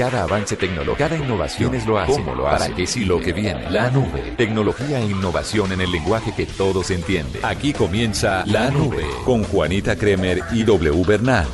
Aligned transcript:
Cada 0.00 0.22
avance 0.22 0.56
tecnológico, 0.56 0.96
cada 0.96 1.14
innovación 1.14 1.74
es 1.74 1.84
lo 1.84 1.98
hace, 1.98 2.12
cómo 2.12 2.34
lo 2.34 2.48
hace, 2.48 2.64
para 2.64 2.74
qué 2.74 2.86
sí 2.86 3.04
lo 3.04 3.20
que 3.20 3.34
viene. 3.34 3.70
La 3.70 3.90
nube, 3.90 4.32
tecnología 4.34 4.98
e 4.98 5.04
innovación 5.04 5.72
en 5.72 5.82
el 5.82 5.92
lenguaje 5.92 6.32
que 6.34 6.46
todos 6.46 6.90
entienden. 6.90 7.44
Aquí 7.44 7.74
comienza 7.74 8.42
La 8.46 8.70
Nube 8.70 9.04
con 9.26 9.44
Juanita 9.44 9.96
Kremer 9.96 10.40
y 10.52 10.62
W 10.62 11.04
Bernal. 11.06 11.46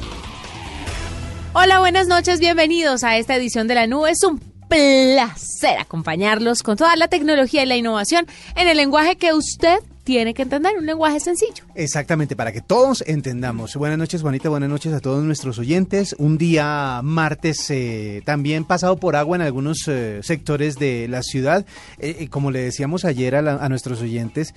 Hola, 1.54 1.80
buenas 1.80 2.06
noches, 2.06 2.38
bienvenidos 2.38 3.02
a 3.02 3.16
esta 3.16 3.34
edición 3.34 3.66
de 3.66 3.74
La 3.74 3.88
Nube. 3.88 4.12
Es 4.12 4.22
un 4.22 4.38
placer 4.38 5.80
acompañarlos 5.80 6.62
con 6.62 6.76
toda 6.76 6.94
la 6.94 7.08
tecnología 7.08 7.64
y 7.64 7.66
la 7.66 7.74
innovación 7.74 8.28
en 8.54 8.68
el 8.68 8.76
lenguaje 8.76 9.16
que 9.16 9.32
usted 9.32 9.80
tiene 10.06 10.34
que 10.34 10.42
entender, 10.42 10.72
un 10.78 10.86
lenguaje 10.86 11.18
sencillo. 11.18 11.64
Exactamente, 11.74 12.36
para 12.36 12.52
que 12.52 12.60
todos 12.60 13.02
entendamos. 13.08 13.74
Buenas 13.74 13.98
noches, 13.98 14.22
Juanita, 14.22 14.48
buenas 14.48 14.70
noches 14.70 14.92
a 14.92 15.00
todos 15.00 15.24
nuestros 15.24 15.58
oyentes. 15.58 16.14
Un 16.20 16.38
día 16.38 17.00
martes 17.02 17.68
eh, 17.70 18.22
también 18.24 18.64
pasado 18.64 18.98
por 18.98 19.16
agua 19.16 19.34
en 19.34 19.42
algunos 19.42 19.88
eh, 19.88 20.20
sectores 20.22 20.76
de 20.76 21.08
la 21.08 21.24
ciudad. 21.24 21.66
Eh, 21.98 22.28
como 22.28 22.52
le 22.52 22.60
decíamos 22.60 23.04
ayer 23.04 23.34
a, 23.34 23.40
a 23.40 23.68
nuestros 23.68 24.00
oyentes, 24.00 24.54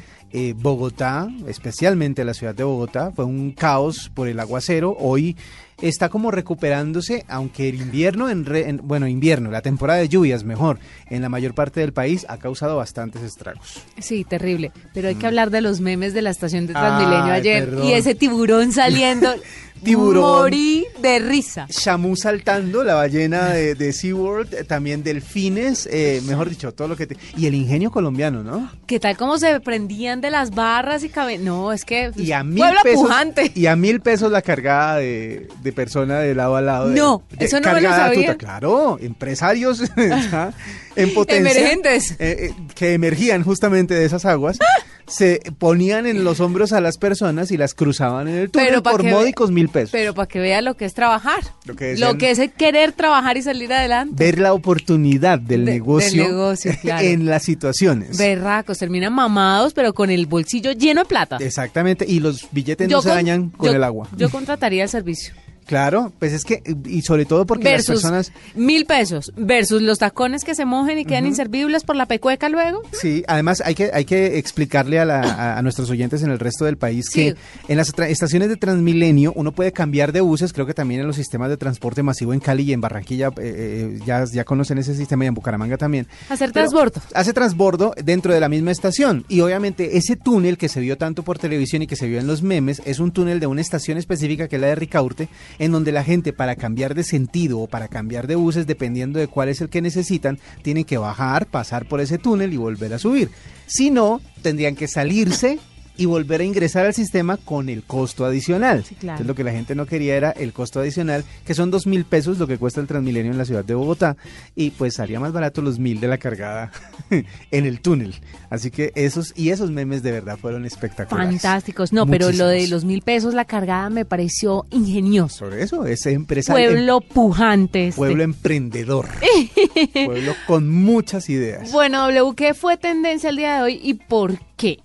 Bogotá, 0.58 1.28
especialmente 1.48 2.24
la 2.24 2.36
ciudad 2.36 2.54
de 2.54 2.64
Bogotá, 2.64 3.12
fue 3.12 3.26
un 3.26 3.52
caos 3.52 4.12
por 4.14 4.28
el 4.28 4.40
aguacero. 4.40 4.96
Hoy 5.00 5.36
está 5.82 6.10
como 6.10 6.32
recuperándose, 6.32 7.26
aunque 7.28 7.70
el 7.70 7.82
invierno, 7.82 8.30
en, 8.30 8.46
bueno, 8.84 9.08
invierno, 9.08 9.52
la 9.52 9.62
temporada 9.62 10.00
de 10.00 10.10
lluvias 10.10 10.44
mejor, 10.44 10.80
en 11.10 11.22
la 11.22 11.30
mayor 11.30 11.54
parte 11.54 11.80
del 11.80 11.94
país 11.94 12.26
ha 12.30 12.38
causado 12.38 12.78
bastantes 12.78 13.22
estragos. 13.22 13.82
Sí, 13.98 14.24
terrible. 14.24 14.72
Pero 14.94 15.08
hay 15.08 15.16
que 15.16 15.28
hablar 15.28 15.50
de 15.50 15.62
los 15.62 15.80
memes 15.80 16.14
de 16.14 16.22
la 16.22 16.30
estación 16.30 16.68
de 16.68 16.74
Transmilenio 16.74 17.34
ayer 17.34 17.70
y 17.84 17.94
ese 17.94 18.16
tiburón 18.16 18.72
saliendo. 18.72 19.34
tiburón. 19.80 20.24
Morí 20.24 20.86
de 21.02 21.20
risa. 21.20 21.68
Shamu 21.70 22.16
saltando, 22.16 22.84
la 22.84 22.96
ballena 22.96 23.50
de, 23.50 23.76
de 23.76 23.94
SeaWorld, 23.94 24.54
eh, 24.54 24.64
también 24.64 25.04
delfines, 25.04 25.88
eh, 25.92 26.22
mejor 26.26 26.50
dicho, 26.50 26.74
todo 26.74 26.88
lo 26.88 26.96
que... 26.96 27.18
Y 27.38 27.48
el 27.48 27.56
ingenio 27.56 27.92
colombiano, 27.92 28.44
¿no? 28.44 28.72
¿Qué 28.86 29.00
tal 29.00 29.18
cómo 29.18 29.38
se 29.38 29.60
prendían 29.60 30.22
de 30.22 30.30
las 30.30 30.52
barras 30.52 31.04
y 31.04 31.10
cabe... 31.10 31.38
No, 31.38 31.72
es 31.74 31.86
que... 31.86 32.12
Y 32.16 32.32
a 32.32 32.44
mil 32.44 32.64
pesos, 32.84 33.02
pujante. 33.02 33.52
Y 33.56 33.66
a 33.68 33.76
mil 33.76 34.02
pesos 34.02 34.32
la 34.32 34.42
cargada 34.42 34.98
de, 34.98 35.48
de 35.62 35.72
persona 35.72 36.20
de 36.20 36.36
lado 36.36 36.56
a 36.56 36.62
lado. 36.62 36.88
no, 36.90 37.24
eso 37.38 37.60
no 37.60 37.74
me 37.74 37.82
lo 37.82 37.90
sabía. 37.90 38.38
claro, 38.38 38.98
empresarios 39.02 39.84
en 40.96 41.14
potencia. 41.14 41.52
Emergentes. 41.52 42.16
Eh, 42.20 42.54
que 42.76 42.94
emergían 42.94 43.44
justamente 43.44 43.94
de 43.94 44.06
esas 44.06 44.26
aguas. 44.26 44.60
se 45.10 45.42
ponían 45.58 46.06
en 46.06 46.24
los 46.24 46.40
hombros 46.40 46.74
a 46.74 46.82
las 46.82 46.98
personas 46.98 47.52
y 47.52 47.58
las 47.58 47.74
cruzaban 47.74 48.28
en 48.28 48.36
el 48.36 48.52
túnel 48.52 48.82
por 48.82 49.04
módicos 49.04 49.52
mil 49.52 49.70
pesos. 49.70 49.92
Pero 49.92 50.14
para 50.14 50.28
que 50.28 50.40
vea 50.40 50.62
lo 50.62 50.76
que 50.76 50.86
es 50.86 50.94
trabajar. 50.94 51.44
Lo 51.66 51.76
que, 52.18 52.32
es 52.32 52.40
querer 52.58 52.92
trabajar 52.94 53.38
y 53.38 53.42
salir 53.42 53.72
adelante. 53.74 54.14
Ver 54.24 54.40
la 54.40 54.54
oportunidad 54.54 55.40
del 55.40 55.66
negocio, 55.66 56.54
en 56.84 57.26
las 57.26 57.44
situaciones. 57.44 58.18
Berracos, 58.18 58.78
terminan 58.78 59.14
mamados, 59.14 59.74
pero 59.74 59.94
con 59.94 60.10
el 60.10 60.26
bolsillo 60.26 60.72
lleno 60.72 61.02
de 61.02 61.08
plata. 61.08 61.38
Exactamente, 61.40 62.06
y 62.08 62.20
los 62.20 62.48
billetes 62.52 62.90
no 62.90 63.02
se 63.02 63.10
dañan 63.10 63.50
con 63.50 63.76
el 63.76 63.84
agua. 63.84 64.08
Yo 64.16 64.30
contrataría 64.30 64.84
el 64.84 64.90
servicio. 64.90 65.34
Claro, 65.70 66.12
pues 66.18 66.34
es 66.34 66.46
que, 66.46 66.64
y 66.88 67.04
sobre 67.04 67.26
todo 67.26 67.46
porque 67.46 67.72
las 67.72 67.86
personas... 67.86 68.32
Mil 68.56 68.88
pesos 68.88 69.32
versus 69.38 69.84
los 69.84 70.00
tacones 70.00 70.44
que 70.44 70.56
se 70.56 70.66
mojen 70.66 70.98
y 70.98 71.06
quedan 71.06 71.28
inservibles 71.28 71.84
por 71.84 71.96
la 71.96 72.08
pecueca 72.08 72.50
luego. 72.50 72.82
Sí, 72.92 73.24
además 73.28 73.62
hay 73.64 73.76
que, 73.76 73.92
hay 73.94 74.04
que 74.04 74.40
explicarle 74.40 74.98
a, 75.00 75.62
nuestros 75.62 75.92
oyentes 75.92 76.24
en 76.24 76.32
el 76.32 76.40
resto 76.40 76.66
del 76.66 76.78
país 76.78 77.12
que 77.12 77.36
en 77.68 77.78
las 77.78 77.94
estaciones 78.00 78.50
de 78.50 78.58
Transmilenio 78.58 79.32
uno 79.36 79.52
puede 79.52 79.72
cambiar 79.72 80.12
de 80.12 80.22
buses, 80.22 80.54
creo 80.54 80.66
que 80.66 80.74
también 80.74 81.02
en 81.02 81.08
los 81.08 81.18
sistemas 81.18 81.50
de 81.50 81.58
transporte 81.58 82.02
masivo 82.02 82.34
en 82.34 82.40
Cali 82.40 82.64
y 82.64 82.74
en 82.74 82.82
Barranquilla 82.82 83.28
eh, 83.28 83.32
eh, 83.38 84.00
ya, 84.08 84.26
ya 84.26 84.46
conocen 84.46 84.80
ese 84.80 84.96
sistema 84.96 85.26
y 85.26 85.28
en 85.28 85.36
Bucaramanga 85.36 85.78
también. 85.78 86.08
Hacer 86.30 86.52
transbordo. 86.52 87.00
Hace 87.14 87.32
transbordo 87.32 87.94
dentro 88.04 88.34
de 88.34 88.40
la 88.40 88.50
misma 88.50 88.72
estación 88.72 89.24
y 89.30 89.42
obviamente 89.42 89.98
ese 89.98 90.16
túnel 90.16 90.58
que 90.58 90.68
se 90.68 90.80
vio 90.80 90.98
tanto 90.98 91.22
por 91.22 91.38
televisión 91.38 91.84
y 91.84 91.88
que 91.88 91.96
se 91.96 92.08
vio 92.08 92.20
en 92.20 92.26
los 92.26 92.42
memes 92.42 92.82
es 92.86 92.98
un 92.98 93.12
túnel 93.12 93.40
de 93.40 93.46
una 93.46 93.62
estación 93.62 94.00
específica 94.00 94.48
que 94.48 94.56
es 94.56 94.62
la 94.64 94.70
de 94.70 94.76
Ricaurte 94.76 95.30
en 95.60 95.72
donde 95.72 95.92
la 95.92 96.04
gente 96.04 96.34
para 96.34 96.56
cambiar 96.56 96.96
de 96.96 97.04
sentido 97.04 97.60
o 97.60 97.68
para 97.68 97.88
cambiar 97.88 98.28
de 98.28 98.36
buses, 98.36 98.66
dependiendo 98.66 99.20
de 99.20 99.28
cuál 99.28 99.50
es 99.50 99.62
el 99.62 99.70
que 99.70 99.82
necesitan, 99.82 100.40
tienen 100.64 100.86
que 100.86 100.98
bajar, 100.98 101.46
pasar 101.46 101.88
por 101.88 102.02
ese 102.02 102.18
túnel 102.18 102.54
y 102.54 102.58
volver 102.58 102.94
a 102.94 103.00
subir. 103.00 103.30
Si 103.68 103.92
no, 103.92 104.22
tendrían 104.42 104.76
que 104.76 104.88
salirse 104.88 105.60
y 106.00 106.06
volver 106.06 106.40
a 106.40 106.46
ingresar 106.46 106.86
al 106.86 106.94
sistema 106.94 107.36
con 107.36 107.68
el 107.68 107.84
costo 107.84 108.24
adicional. 108.24 108.86
Entonces 108.90 109.28
lo 109.28 109.36
que 109.36 109.44
la 109.44 109.52
gente 109.52 109.76
no 109.76 109.86
quería 109.86 110.16
era 110.16 110.32
el 110.32 110.54
costo 110.54 110.80
adicional, 110.80 111.26
que 111.46 111.54
son 111.54 111.72
dos 111.72 111.88
mil 111.88 112.06
pesos 112.06 112.40
lo 112.40 112.48
que 112.48 112.58
cuesta 112.58 112.80
el 112.80 112.88
Transmilenio 112.88 113.34
en 113.34 113.38
la 113.38 113.44
ciudad 113.44 113.66
de 113.66 113.76
Bogotá, 113.76 114.16
y 114.56 114.70
pues 114.70 114.98
haría 115.02 115.20
más 115.20 115.34
barato 115.34 115.62
los 115.62 115.78
mil 115.78 116.00
de 116.00 116.08
la 116.08 116.18
cargada 116.18 116.72
en 117.52 117.66
el 117.66 117.82
túnel. 117.82 118.16
Así 118.50 118.72
que 118.72 118.94
esos 118.96 119.34
y 119.36 119.50
esos 119.50 119.72
memes 119.72 120.02
de 120.02 120.14
verdad 120.14 120.38
fueron 120.38 120.66
espectaculares. 120.66 121.42
Fantásticos, 121.42 121.92
no, 121.92 122.08
pero 122.08 122.32
lo 122.32 122.48
de 122.48 122.70
los 122.70 122.86
mil 122.86 123.02
pesos 123.02 123.34
la 123.34 123.44
cargada 123.44 123.90
me 123.90 124.06
pareció 124.06 124.68
ingenioso. 124.70 125.50
Por 125.50 125.56
eso, 125.56 125.86
ese 125.86 126.14
empresa. 126.14 126.54
Pueblo 126.54 127.02
pujante. 127.02 127.90
Este. 127.90 127.98
Pueblo 127.98 128.24
emprendedor. 128.24 129.10
pueblo 130.06 130.34
con 130.48 130.70
muchas 130.70 131.30
ideas. 131.30 131.74
Bueno, 131.74 132.04
W, 132.08 132.36
¿qué 132.38 132.54
fue 132.54 132.78
tendencia 132.78 133.32
el 133.32 133.36
día 133.36 133.58
de 133.58 133.62
hoy 133.64 133.80
y 133.84 133.96
por 133.96 134.40
qué? 134.56 134.80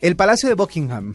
El 0.00 0.16
Palacio 0.16 0.48
de 0.48 0.54
Buckingham. 0.54 1.14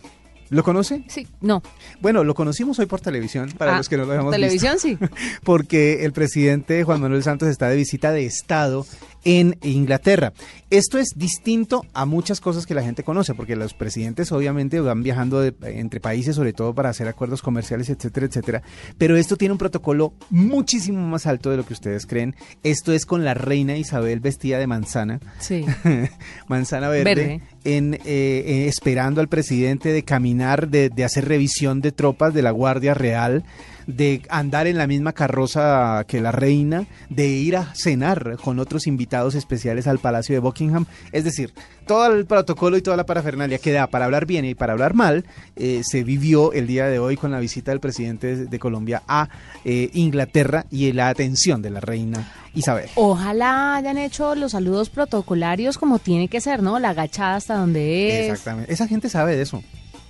¿Lo 0.49 0.63
conoce? 0.63 1.03
Sí, 1.07 1.27
no. 1.41 1.63
Bueno, 2.01 2.23
lo 2.23 2.35
conocimos 2.35 2.77
hoy 2.77 2.85
por 2.85 3.01
televisión, 3.01 3.51
para 3.57 3.73
ah, 3.73 3.77
los 3.77 3.89
que 3.89 3.97
no 3.97 4.05
lo 4.05 4.11
habíamos 4.11 4.31
televisión, 4.31 4.77
sí. 4.79 4.97
Porque 5.43 6.05
el 6.05 6.13
presidente 6.13 6.83
Juan 6.83 7.01
Manuel 7.01 7.23
Santos 7.23 7.49
está 7.49 7.67
de 7.67 7.75
visita 7.75 8.11
de 8.11 8.25
Estado 8.25 8.85
en 9.23 9.57
Inglaterra. 9.63 10.33
Esto 10.69 10.99
es 10.99 11.09
distinto 11.15 11.83
a 11.93 12.05
muchas 12.05 12.39
cosas 12.39 12.67
que 12.67 12.75
la 12.75 12.83
gente 12.83 13.03
conoce, 13.03 13.33
porque 13.33 13.55
los 13.55 13.73
presidentes 13.73 14.31
obviamente 14.31 14.79
van 14.79 15.01
viajando 15.01 15.43
entre 15.43 15.99
países, 15.99 16.35
sobre 16.35 16.53
todo 16.53 16.75
para 16.75 16.89
hacer 16.89 17.07
acuerdos 17.07 17.41
comerciales, 17.41 17.89
etcétera, 17.89 18.27
etcétera. 18.27 18.61
Pero 18.99 19.17
esto 19.17 19.35
tiene 19.35 19.53
un 19.53 19.57
protocolo 19.57 20.13
muchísimo 20.29 21.01
más 21.07 21.25
alto 21.25 21.49
de 21.49 21.57
lo 21.57 21.65
que 21.65 21.73
ustedes 21.73 22.05
creen. 22.05 22.35
Esto 22.61 22.93
es 22.93 23.07
con 23.07 23.25
la 23.25 23.33
reina 23.33 23.77
Isabel 23.77 24.19
vestida 24.19 24.59
de 24.59 24.67
manzana. 24.67 25.19
Sí. 25.39 25.65
manzana 26.47 26.89
verde. 26.89 27.41
En, 27.65 27.95
eh, 27.95 27.99
eh, 28.05 28.67
esperando 28.67 29.19
al 29.19 29.27
presidente 29.27 29.89
de 29.89 30.03
caminar, 30.03 30.69
de, 30.69 30.89
de 30.89 31.03
hacer 31.03 31.27
revisión 31.27 31.81
de 31.81 31.91
tropas 31.91 32.33
de 32.33 32.41
la 32.41 32.51
Guardia 32.51 32.93
Real 32.93 33.43
de 33.87 34.21
andar 34.29 34.67
en 34.67 34.77
la 34.77 34.87
misma 34.87 35.13
carroza 35.13 36.03
que 36.07 36.21
la 36.21 36.31
reina, 36.31 36.85
de 37.09 37.27
ir 37.27 37.57
a 37.57 37.73
cenar 37.75 38.37
con 38.43 38.59
otros 38.59 38.87
invitados 38.87 39.35
especiales 39.35 39.87
al 39.87 39.99
Palacio 39.99 40.33
de 40.35 40.39
Buckingham. 40.39 40.85
Es 41.11 41.23
decir, 41.23 41.53
todo 41.85 42.07
el 42.07 42.25
protocolo 42.25 42.77
y 42.77 42.81
toda 42.81 42.97
la 42.97 43.05
parafernalia 43.05 43.57
que 43.59 43.71
da 43.71 43.87
para 43.87 44.05
hablar 44.05 44.25
bien 44.25 44.45
y 44.45 44.55
para 44.55 44.73
hablar 44.73 44.93
mal 44.95 45.25
eh, 45.55 45.81
se 45.83 46.03
vivió 46.03 46.51
el 46.53 46.67
día 46.67 46.87
de 46.87 46.99
hoy 46.99 47.15
con 47.15 47.31
la 47.31 47.39
visita 47.39 47.71
del 47.71 47.79
presidente 47.79 48.35
de 48.45 48.59
Colombia 48.59 49.03
a 49.07 49.29
eh, 49.63 49.89
Inglaterra 49.93 50.65
y 50.71 50.91
la 50.93 51.09
atención 51.09 51.61
de 51.61 51.69
la 51.69 51.79
reina 51.79 52.31
Isabel. 52.53 52.89
Ojalá 52.95 53.75
hayan 53.75 53.97
hecho 53.97 54.33
los 54.35 54.53
saludos 54.53 54.89
protocolarios 54.89 55.77
como 55.77 55.99
tiene 55.99 56.27
que 56.27 56.41
ser, 56.41 56.63
¿no? 56.63 56.79
La 56.79 56.89
agachada 56.89 57.35
hasta 57.35 57.55
donde 57.55 58.09
es. 58.09 58.31
Exactamente. 58.31 58.73
Esa 58.73 58.87
gente 58.87 59.09
sabe 59.09 59.35
de 59.35 59.43
eso. 59.43 59.63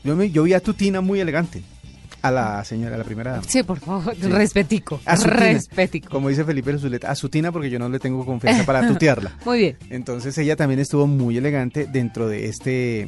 Yo, 0.04 0.16
me, 0.16 0.30
yo 0.30 0.44
vi 0.44 0.54
a 0.54 0.60
Tutina 0.60 1.02
muy 1.02 1.20
elegante 1.20 1.64
a 2.28 2.32
la 2.32 2.64
señora, 2.64 2.96
a 2.96 2.98
la 2.98 3.04
primera 3.04 3.32
dama. 3.32 3.44
Sí, 3.48 3.64
por 3.64 3.80
favor, 3.80 4.16
respetico. 4.18 5.00
Respetico. 5.06 6.10
Como 6.10 6.30
dice 6.30 6.44
Felipe 6.44 6.78
Zuleta, 6.78 7.12
a 7.12 7.16
su 7.16 7.30
tina 7.30 7.52
porque 7.52 7.70
yo 7.70 7.80
no 7.80 7.90
le 7.90 8.00
tengo 8.00 8.26
confianza 8.26 8.66
para 8.66 8.88
tutearla. 8.88 9.38
muy 9.46 9.60
bien. 9.60 9.78
Entonces 9.90 10.38
ella 10.38 10.56
también 10.56 10.80
estuvo 10.80 11.08
muy 11.08 11.38
elegante 11.38 11.88
dentro 11.92 12.28
de 12.28 12.46
este 12.48 13.08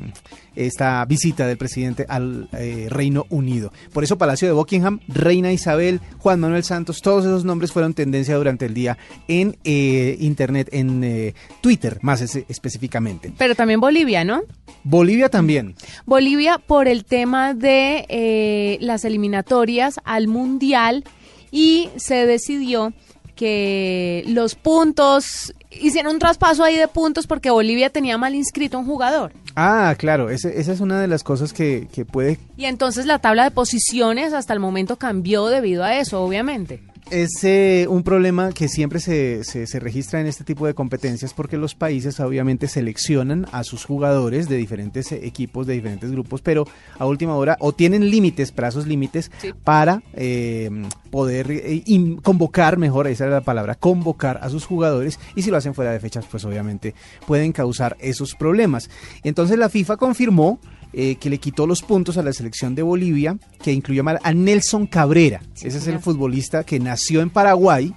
esta 0.57 1.05
visita 1.05 1.47
del 1.47 1.57
presidente 1.57 2.05
al 2.09 2.49
eh, 2.53 2.87
Reino 2.89 3.25
Unido. 3.29 3.71
Por 3.93 4.03
eso 4.03 4.17
Palacio 4.17 4.47
de 4.47 4.53
Buckingham, 4.53 4.99
Reina 5.07 5.51
Isabel, 5.51 6.01
Juan 6.17 6.39
Manuel 6.39 6.63
Santos, 6.63 7.01
todos 7.01 7.25
esos 7.25 7.45
nombres 7.45 7.71
fueron 7.71 7.93
tendencia 7.93 8.35
durante 8.35 8.65
el 8.65 8.73
día 8.73 8.97
en 9.27 9.57
eh, 9.63 10.17
Internet, 10.19 10.69
en 10.71 11.03
eh, 11.03 11.35
Twitter 11.61 11.99
más 12.01 12.21
específicamente. 12.21 13.31
Pero 13.37 13.55
también 13.55 13.79
Bolivia, 13.79 14.23
¿no? 14.23 14.41
Bolivia 14.83 15.29
también. 15.29 15.75
Bolivia 16.05 16.57
por 16.57 16.87
el 16.87 17.05
tema 17.05 17.53
de 17.53 18.77
las 18.81 19.05
eliminatorias 19.07 19.95
al 20.03 20.27
Mundial 20.27 21.03
y 21.51 21.89
se 21.97 22.25
decidió 22.27 22.93
que 23.35 24.23
los 24.27 24.55
puntos, 24.55 25.53
hicieron 25.71 26.13
un 26.13 26.19
traspaso 26.19 26.63
ahí 26.63 26.75
de 26.75 26.87
puntos 26.87 27.27
porque 27.27 27.49
Bolivia 27.51 27.89
tenía 27.89 28.17
mal 28.17 28.35
inscrito 28.35 28.77
a 28.77 28.79
un 28.81 28.85
jugador. 28.87 29.31
Ah, 29.55 29.95
claro, 29.97 30.29
ese- 30.29 30.59
esa 30.59 30.73
es 30.73 30.79
una 30.79 30.99
de 30.99 31.07
las 31.07 31.23
cosas 31.23 31.53
que, 31.53 31.87
que 31.93 32.03
puede 32.05 32.39
Y 32.57 32.65
entonces 32.65 33.05
la 33.05 33.19
tabla 33.19 33.43
de 33.43 33.51
posiciones 33.51 34.33
hasta 34.33 34.53
el 34.53 34.59
momento 34.59 34.97
cambió 34.97 35.47
debido 35.47 35.83
a 35.83 35.95
eso, 35.97 36.21
obviamente. 36.23 36.81
Es 37.09 37.41
eh, 37.45 37.85
un 37.89 38.03
problema 38.03 38.51
que 38.51 38.67
siempre 38.67 38.99
se, 38.99 39.45
se, 39.45 39.65
se 39.65 39.79
registra 39.79 40.19
en 40.19 40.27
este 40.27 40.43
tipo 40.43 40.67
de 40.67 40.73
competencias 40.73 41.33
porque 41.33 41.55
los 41.55 41.73
países 41.73 42.19
obviamente 42.19 42.67
seleccionan 42.67 43.45
a 43.53 43.63
sus 43.63 43.85
jugadores 43.85 44.49
de 44.49 44.57
diferentes 44.57 45.13
equipos, 45.13 45.65
de 45.65 45.75
diferentes 45.75 46.11
grupos, 46.11 46.41
pero 46.41 46.65
a 46.99 47.05
última 47.05 47.35
hora 47.37 47.55
o 47.61 47.71
tienen 47.71 48.09
límites, 48.11 48.51
plazos 48.51 48.87
límites 48.87 49.31
Sí. 49.41 49.53
para 49.63 50.03
eh, 50.15 50.69
poder 51.09 51.49
eh, 51.49 51.81
in- 51.85 52.17
convocar, 52.17 52.77
mejor, 52.77 53.07
esa 53.07 53.23
es 53.23 53.31
la 53.31 53.39
palabra, 53.41 53.75
convocar 53.75 54.39
a 54.43 54.49
sus 54.49 54.65
jugadores 54.65 55.17
y 55.33 55.43
si 55.43 55.49
lo 55.49 55.55
hacen 55.55 55.73
fuera 55.73 55.93
de 55.93 56.01
fechas, 56.01 56.25
pues 56.29 56.43
obviamente 56.43 56.93
pueden 57.25 57.53
causar 57.53 57.95
esos 58.01 58.35
problemas. 58.35 58.89
Entonces 59.23 59.57
la 59.57 59.69
FIFA 59.69 59.95
confirmó 59.95 60.59
eh, 60.93 61.15
que 61.15 61.29
le 61.29 61.37
quitó 61.37 61.67
los 61.67 61.81
puntos 61.81 62.17
a 62.17 62.23
la 62.23 62.33
selección 62.33 62.75
de 62.75 62.81
Bolivia, 62.81 63.37
que 63.61 63.71
incluyó 63.71 64.03
mal 64.03 64.19
a 64.23 64.33
Nelson 64.33 64.87
Cabrera. 64.87 65.41
Sí, 65.53 65.67
Ese 65.67 65.77
es 65.77 65.87
el 65.87 65.99
futbolista 65.99 66.63
que 66.63 66.79
nació 66.79 67.21
en 67.21 67.29
Paraguay 67.29 67.93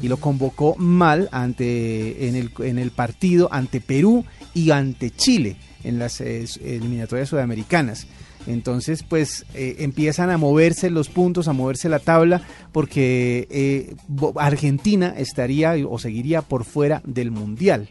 y 0.00 0.08
lo 0.08 0.16
convocó 0.16 0.74
mal 0.76 1.28
ante 1.32 2.28
en 2.28 2.34
el, 2.34 2.50
en 2.60 2.78
el 2.78 2.90
partido 2.90 3.48
ante 3.52 3.80
Perú 3.80 4.24
y 4.54 4.70
ante 4.70 5.10
Chile 5.10 5.56
en 5.84 5.98
las 5.98 6.20
eh, 6.20 6.44
eliminatorias 6.62 7.28
sudamericanas. 7.28 8.06
Entonces, 8.46 9.02
pues 9.02 9.44
eh, 9.54 9.76
empiezan 9.80 10.30
a 10.30 10.38
moverse 10.38 10.90
los 10.90 11.08
puntos, 11.08 11.48
a 11.48 11.52
moverse 11.52 11.88
la 11.88 11.98
tabla, 11.98 12.40
porque 12.72 13.46
eh, 13.50 13.94
Argentina 14.36 15.14
estaría 15.16 15.74
o 15.88 15.98
seguiría 15.98 16.42
por 16.42 16.64
fuera 16.64 17.02
del 17.04 17.30
Mundial. 17.30 17.90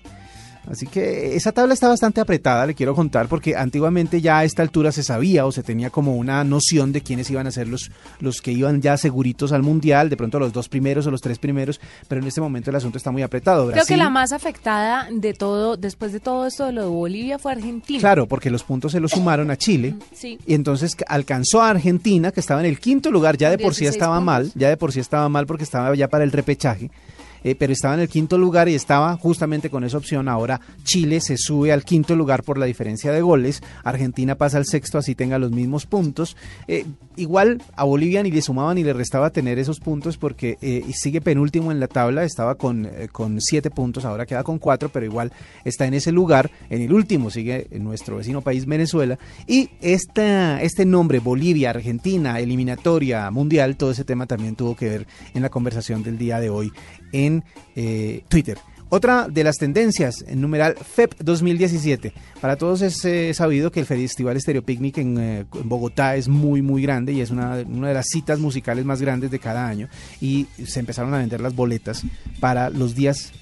Así 0.70 0.86
que 0.86 1.36
esa 1.36 1.52
tabla 1.52 1.74
está 1.74 1.88
bastante 1.88 2.20
apretada, 2.20 2.66
le 2.66 2.76
quiero 2.76 2.94
contar, 2.94 3.28
porque 3.28 3.56
antiguamente 3.56 4.22
ya 4.22 4.40
a 4.40 4.44
esta 4.44 4.62
altura 4.62 4.92
se 4.92 5.04
sabía 5.04 5.46
o 5.46 5.52
se 5.52 5.64
tenía 5.64 5.90
como 5.90 6.16
una 6.16 6.44
noción 6.44 6.92
de 6.92 7.02
quiénes 7.02 7.30
iban 7.30 7.48
a 7.48 7.52
ser 7.52 7.68
los, 7.68 7.90
los 8.20 8.42
que 8.42 8.52
iban 8.52 8.82
ya 8.82 8.98
seguritos 8.98 9.52
al 9.52 9.64
mundial, 9.64 10.10
de 10.10 10.18
pronto 10.18 10.40
los 10.40 10.52
dos 10.52 10.68
primeros 10.68 11.08
o 11.08 11.12
los 11.12 11.22
tres 11.22 11.40
primeros, 11.40 11.80
pero 12.08 12.22
en 12.22 12.28
este 12.28 12.42
momento 12.42 12.70
el 12.70 12.76
asunto 12.76 12.98
está 12.98 13.12
muy 13.12 13.22
apretado. 13.22 13.72
Creo 13.72 13.86
que 13.86 13.98
la 13.98 14.10
más 14.10 14.32
afectada 14.32 15.08
de 15.12 15.34
todo, 15.34 15.78
después 15.78 16.12
de 16.12 16.20
todo 16.20 16.46
esto 16.46 16.66
de 16.66 16.74
lo 16.74 16.82
de 16.82 16.90
Bolivia, 16.90 17.40
fue 17.40 17.54
Argentina. 17.54 18.00
Claro, 18.00 18.28
porque 18.28 18.50
los 18.50 18.64
puntos 18.64 18.92
se 18.92 19.00
los 19.00 19.12
sumaron 19.12 19.52
a 19.52 19.58
Chile. 19.58 19.96
Sí. 20.14 20.38
Y 20.46 20.54
entonces 20.54 20.96
alcanzó 21.08 21.62
a 21.62 21.70
Argentina, 21.70 22.32
que 22.32 22.40
estaba 22.40 22.60
en 22.60 22.68
el 22.68 22.80
quinto 22.80 23.12
lugar, 23.12 23.38
ya 23.38 23.50
de 23.50 23.58
por 23.58 23.74
sí 23.74 23.82
16 23.82 23.96
estaba 23.96 24.18
puntos. 24.18 24.26
mal, 24.26 24.52
ya 24.56 24.70
de 24.70 24.78
por 24.78 24.92
sí 24.92 25.00
estaba 25.00 25.30
mal 25.30 25.46
porque 25.46 25.64
estaba 25.64 25.96
ya 25.96 26.08
para 26.08 26.24
el 26.24 26.32
repechaje. 26.32 26.92
Eh, 27.44 27.56
pero 27.56 27.74
estaba 27.74 27.94
en 27.94 28.02
el 28.02 28.10
quinto 28.10 28.38
lugar 28.38 28.70
y 28.70 28.76
estaba 28.76 29.16
justamente 29.18 29.70
con 29.70 29.84
esa 29.84 29.98
opción. 29.98 30.28
Ahora 30.28 30.62
Chile 30.84 31.22
se 31.22 31.38
sube 31.38 31.72
al 31.72 31.84
quinto 31.84 32.16
lugar 32.16 32.44
por 32.44 32.58
la 32.58 32.66
diferencia 32.66 33.12
de 33.12 33.22
goles. 33.22 33.62
Argentina 33.84 34.36
pasa 34.36 34.58
al 34.58 34.66
sexto, 34.66 34.98
así 34.98 35.16
tenga 35.16 35.40
los 35.40 35.52
mismos 35.52 35.86
puntos. 35.86 36.36
Eh, 36.68 36.86
igual 37.16 37.62
a 37.76 37.84
Bolivia 37.84 38.24
ni 38.24 38.32
le 38.32 38.42
sumaba 38.42 38.74
ni 38.74 38.84
le 38.84 38.94
restaba 38.94 39.30
tener 39.30 39.60
esos 39.60 39.80
puntos 39.80 40.18
porque 40.18 40.58
eh, 40.62 40.84
sigue 40.94 41.22
penúltimo 41.22 41.72
en 41.72 41.80
la 41.80 41.88
tabla. 41.88 42.24
Estaba 42.24 42.56
con, 42.56 42.90
con 43.12 43.42
siete 43.42 43.70
puntos, 43.70 44.06
ahora 44.06 44.26
queda 44.26 44.44
con 44.44 44.60
cuatro, 44.60 44.90
pero 44.90 45.06
igual 45.06 45.32
está 45.64 45.86
en 45.86 45.94
ese 45.94 46.12
lugar. 46.12 46.52
En 46.70 46.82
el 46.82 46.94
último 46.94 47.30
sigue 47.30 47.68
nuestro 47.72 48.18
vecino 48.18 48.42
país 48.42 48.66
Venezuela. 48.66 49.18
Y 49.48 49.70
esta, 49.82 50.62
este 50.62 50.86
nombre, 50.86 51.20
Bolivia, 51.20 51.72
Argentina, 51.72 52.40
eliminatoria 52.40 53.30
mundial, 53.32 53.78
todo 53.78 53.92
ese 53.92 54.04
tema 54.04 54.26
también 54.26 54.56
tuvo 54.56 54.76
que 54.76 54.90
ver 54.90 55.08
en 55.34 55.42
la 55.42 55.50
conversación 55.50 56.04
del 56.04 56.18
día 56.18 56.40
de 56.40 56.50
hoy 56.50 56.72
en 57.12 57.44
eh, 57.76 58.24
Twitter. 58.30 58.58
Otra 58.90 59.28
de 59.28 59.44
las 59.44 59.58
tendencias, 59.58 60.24
en 60.26 60.40
numeral 60.40 60.76
FEP 60.78 61.16
2017. 61.20 62.14
Para 62.40 62.56
todos 62.56 62.82
es 62.82 63.04
eh, 63.04 63.34
sabido 63.34 63.70
que 63.70 63.82
el 63.82 63.86
Festival 63.86 64.40
Stereo 64.40 64.64
Picnic 64.64 65.00
en, 65.00 65.18
eh, 65.18 65.46
en 65.54 65.68
Bogotá 65.68 66.16
es 66.16 66.30
muy, 66.30 66.62
muy 66.62 66.82
grande 66.82 67.12
y 67.12 67.20
es 67.20 67.30
una, 67.30 67.66
una 67.68 67.90
de 67.90 67.94
las 67.94 68.08
citas 68.08 68.40
musicales 68.40 68.86
más 68.86 69.02
grandes 69.02 69.30
de 69.30 69.40
cada 69.40 69.68
año. 69.68 69.90
Y 70.22 70.48
se 70.66 70.80
empezaron 70.80 71.14
a 71.14 71.18
vender 71.18 71.42
las 71.42 71.54
boletas 71.54 72.04
para 72.40 72.70
los 72.70 72.96
días 72.96 73.34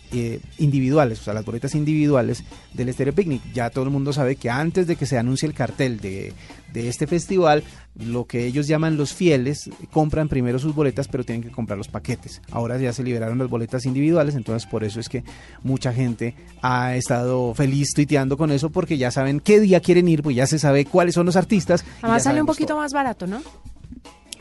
individuales, 0.57 1.19
o 1.19 1.23
sea, 1.25 1.33
las 1.33 1.43
boletas 1.43 1.75
individuales 1.75 2.43
del 2.73 2.91
Stereo 2.91 3.13
Picnic. 3.13 3.41
Ya 3.53 3.69
todo 3.69 3.83
el 3.83 3.91
mundo 3.91 4.13
sabe 4.13 4.37
que 4.37 4.49
antes 4.49 4.87
de 4.87 4.95
que 4.95 5.05
se 5.05 5.17
anuncie 5.17 5.45
el 5.45 5.53
cartel 5.53 5.99
de, 5.99 6.33
de 6.81 6.89
este 6.89 7.07
festival, 7.07 7.63
lo 7.95 8.25
que 8.25 8.45
ellos 8.45 8.67
llaman 8.67 8.97
los 8.97 9.13
fieles 9.13 9.69
compran 9.91 10.27
primero 10.27 10.59
sus 10.59 10.75
boletas, 10.75 11.07
pero 11.07 11.23
tienen 11.23 11.41
que 11.41 11.51
comprar 11.51 11.77
los 11.77 11.87
paquetes. 11.87 12.41
Ahora 12.51 12.77
ya 12.77 12.91
se 12.93 13.03
liberaron 13.03 13.37
las 13.37 13.49
boletas 13.49 13.85
individuales, 13.85 14.35
entonces 14.35 14.69
por 14.69 14.83
eso 14.83 14.99
es 14.99 15.09
que 15.09 15.23
mucha 15.63 15.93
gente 15.93 16.35
ha 16.61 16.95
estado 16.95 17.53
feliz 17.53 17.93
tuiteando 17.95 18.37
con 18.37 18.51
eso, 18.51 18.69
porque 18.69 18.97
ya 18.97 19.09
saben 19.09 19.39
qué 19.39 19.59
día 19.59 19.79
quieren 19.79 20.07
ir, 20.07 20.21
pues 20.21 20.35
ya 20.35 20.45
se 20.45 20.59
sabe 20.59 20.85
cuáles 20.85 21.15
son 21.15 21.25
los 21.25 21.37
artistas. 21.37 21.85
Además 22.01 22.23
sale 22.23 22.41
un 22.41 22.47
poquito 22.47 22.69
todo. 22.69 22.79
más 22.79 22.91
barato, 22.93 23.25
¿no? 23.25 23.41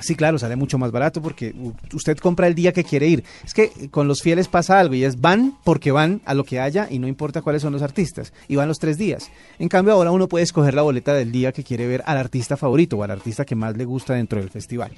Sí, 0.00 0.17
claro, 0.17 0.38
sale 0.38 0.56
mucho 0.56 0.76
más 0.76 0.91
barato 0.91 1.23
porque 1.23 1.55
usted 1.93 2.19
compra 2.19 2.46
el 2.46 2.55
día 2.55 2.73
que 2.73 2.85
quiere 2.85 3.06
ir. 3.08 3.25
Es 3.44 3.55
que 3.55 3.70
con 3.91 4.08
los 4.08 4.23
fieles 4.23 4.49
pasa 4.49 4.81
algo 4.81 4.94
y 4.94 5.05
es 5.05 5.20
van 5.20 5.56
porque 5.64 5.93
van 5.93 6.20
a 6.25 6.35
lo 6.35 6.44
que 6.44 6.61
haya 6.61 6.88
y 6.91 6.99
no 6.99 7.06
importa 7.06 7.43
cuáles 7.43 7.62
son 7.62 7.73
los 7.73 7.82
artistas. 7.82 8.32
Y 8.49 8.56
van 8.56 8.69
los 8.69 8.79
tres 8.79 8.99
días. 8.99 9.31
En 9.58 9.69
cambio, 9.69 9.94
ahora 9.94 10.11
uno 10.11 10.29
puede 10.29 10.44
escoger 10.44 10.75
la 10.75 10.82
boleta 10.82 11.14
del 11.14 11.31
día 11.31 11.52
que 11.52 11.62
quiere 11.62 11.87
ver 11.87 12.02
al 12.06 12.19
artista 12.19 12.56
favorito 12.56 12.96
o 12.96 13.02
al 13.02 13.12
artista 13.12 13.44
que 13.44 13.55
más 13.55 13.76
le 13.76 13.85
gusta 13.85 14.14
dentro 14.14 14.41
del 14.41 14.50
festival. 14.50 14.93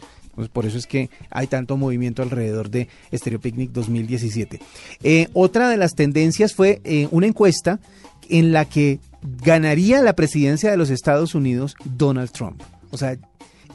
Por 0.53 0.67
eso 0.67 0.79
es 0.79 0.87
que 0.87 1.11
hay 1.31 1.47
tanto 1.47 1.77
movimiento 1.77 2.23
alrededor 2.23 2.71
de 2.71 2.89
Stereo 3.13 3.41
Picnic 3.41 3.71
2017. 3.73 4.61
Eh, 5.03 5.29
otra 5.35 5.69
de 5.69 5.77
las 5.77 5.95
tendencias 5.95 6.55
fue 6.55 6.81
eh, 6.85 7.09
una 7.11 7.27
encuesta 7.27 7.81
en 8.29 8.53
la 8.53 8.65
que 8.65 8.99
ganaría 9.45 10.03
la 10.03 10.15
presidencia 10.15 10.71
de 10.71 10.77
los 10.77 10.91
Estados 10.91 11.35
Unidos 11.35 11.77
Donald 11.85 12.31
Trump. 12.31 12.63
O 12.91 12.99
sea, 12.99 13.17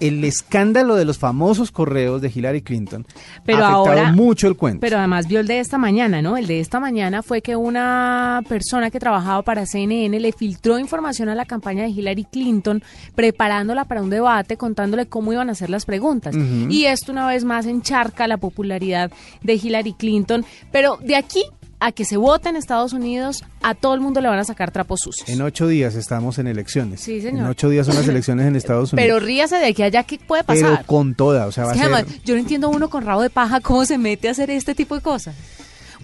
el 0.02 0.24
escándalo 0.26 0.96
de 0.96 1.06
los 1.06 1.18
famosos 1.18 1.72
correos 1.72 2.22
de 2.22 2.32
Hillary 2.34 2.62
Clinton 2.62 3.06
Pero 3.46 3.60
ha 3.60 3.70
afectado 3.70 4.00
ahora- 4.00 4.12
mucho 4.12 4.48
el 4.48 4.58
cuento. 4.58 4.82
Pero 4.82 4.98
además 4.98 5.28
vio 5.28 5.40
el 5.40 5.48
de 5.48 5.60
esta 5.60 5.78
mañana, 5.78 6.22
¿no? 6.22 6.36
El 6.36 6.48
de 6.48 6.60
esta 6.60 6.80
mañana 6.80 7.24
fue 7.24 7.42
que 7.42 7.56
una 7.56 8.42
persona 8.50 8.90
que 8.92 9.00
trabajaba 9.00 9.42
para 9.44 9.66
CNN 9.66 10.20
le 10.20 10.32
filtró 10.34 10.78
información 10.80 11.30
a 11.30 11.36
la 11.36 11.46
campaña 11.46 11.84
de 11.84 11.90
Hillary 11.90 12.26
Clinton, 12.26 12.84
preparándola 13.16 13.86
para 13.86 14.02
un 14.02 14.10
debate, 14.10 14.58
contándole 14.58 15.06
cómo 15.06 15.32
iban 15.34 15.50
a 15.50 15.54
hacer 15.54 15.70
las 15.70 15.86
preguntas. 15.86 16.36
Y 16.36 16.86
esto 16.86 17.12
una 17.12 17.28
vez 17.28 17.44
más 17.46 17.66
encharca 17.66 18.28
la 18.28 18.38
popularidad 18.38 19.12
de 19.44 19.54
Hillary 19.56 19.94
Clinton. 19.94 20.44
Pero 20.72 20.98
de 21.04 21.16
aquí 21.16 21.44
a 21.84 21.92
que 21.92 22.06
se 22.06 22.16
vote 22.16 22.48
en 22.48 22.56
Estados 22.56 22.94
Unidos, 22.94 23.44
a 23.64 23.74
todo 23.74 23.96
el 23.96 24.02
mundo 24.02 24.22
le 24.22 24.28
van 24.30 24.38
a 24.40 24.44
sacar 24.44 24.70
trapos 24.72 25.00
sucios. 25.02 25.28
en 25.28 25.42
ocho 25.42 25.68
días 25.68 25.96
estamos 25.96 26.38
en 26.38 26.46
elecciones. 26.48 27.02
Sí, 27.02 27.20
señor. 27.22 27.42
En 27.42 27.48
ocho 27.48 27.70
días 27.70 27.88
son 27.88 27.96
las 27.96 28.08
elecciones 28.08 28.46
en 28.46 28.56
Estados 28.56 28.94
Unidos. 28.94 29.04
Pero 29.08 29.20
ríase 29.20 29.56
de 29.58 29.66
a 29.84 29.86
allá, 29.88 30.04
¿qué 30.04 30.20
puede 30.20 30.44
Pero 30.44 30.70
pasar? 30.70 30.86
con 30.86 31.16
toda, 31.16 31.48
o 31.48 31.52
sea, 31.52 31.66
va 31.66 31.72
Es 31.72 31.78
a 31.80 31.82
que 31.82 31.88
ser... 31.88 31.94
además, 31.96 32.22
yo 32.24 32.36
no 32.36 32.40
entiendo 32.40 32.70
uno 32.70 32.90
con 32.90 33.04
rabo 33.04 33.24
de 33.24 33.32
paja 33.32 33.60
cómo 33.62 33.84
se 33.86 33.98
mete 33.98 34.28
a 34.28 34.32
hacer 34.32 34.52
este 34.52 34.76
tipo 34.76 34.96
de 34.96 35.02
cosas. 35.02 35.36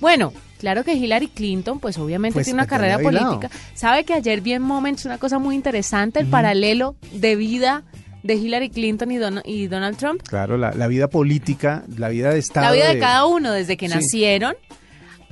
Bueno, 0.02 0.34
claro 0.60 0.84
que 0.84 0.94
Hillary 0.94 1.28
Clinton, 1.28 1.80
pues 1.80 1.98
obviamente 1.98 2.34
Pues, 2.34 2.46
tiene 2.46 2.56
una 2.58 2.66
ya 2.66 2.70
carrera 2.70 3.00
política. 3.00 3.50
Sabe 3.76 4.04
que 4.04 4.14
ayer 4.14 4.42
vi 4.42 4.54
en 4.54 4.62
Moments 4.64 5.06
una 5.06 5.18
cosa 5.20 5.38
muy 5.40 5.56
interesante, 5.56 6.20
el 6.20 6.26
paralelo 6.28 6.96
de 7.14 7.36
vida 7.36 7.84
de 8.24 8.34
Hillary 8.36 8.70
Clinton 8.72 9.12
y, 9.12 9.18
Don- 9.18 9.42
y 9.46 9.68
Donald 9.68 9.98
Trump. 9.98 10.22
Claro, 10.24 10.58
la, 10.58 10.72
la 10.74 10.88
vida 10.88 11.08
política, 11.08 11.84
la 11.98 12.10
vida 12.10 12.32
de 12.32 12.40
Estado. 12.40 12.66
La 12.68 12.72
vida 12.74 12.90
de 12.94 13.00
cada 13.00 13.26
uno 13.26 13.52
desde 13.52 13.78
que 13.78 13.88
Sí. 13.88 13.94
nacieron. 13.96 14.56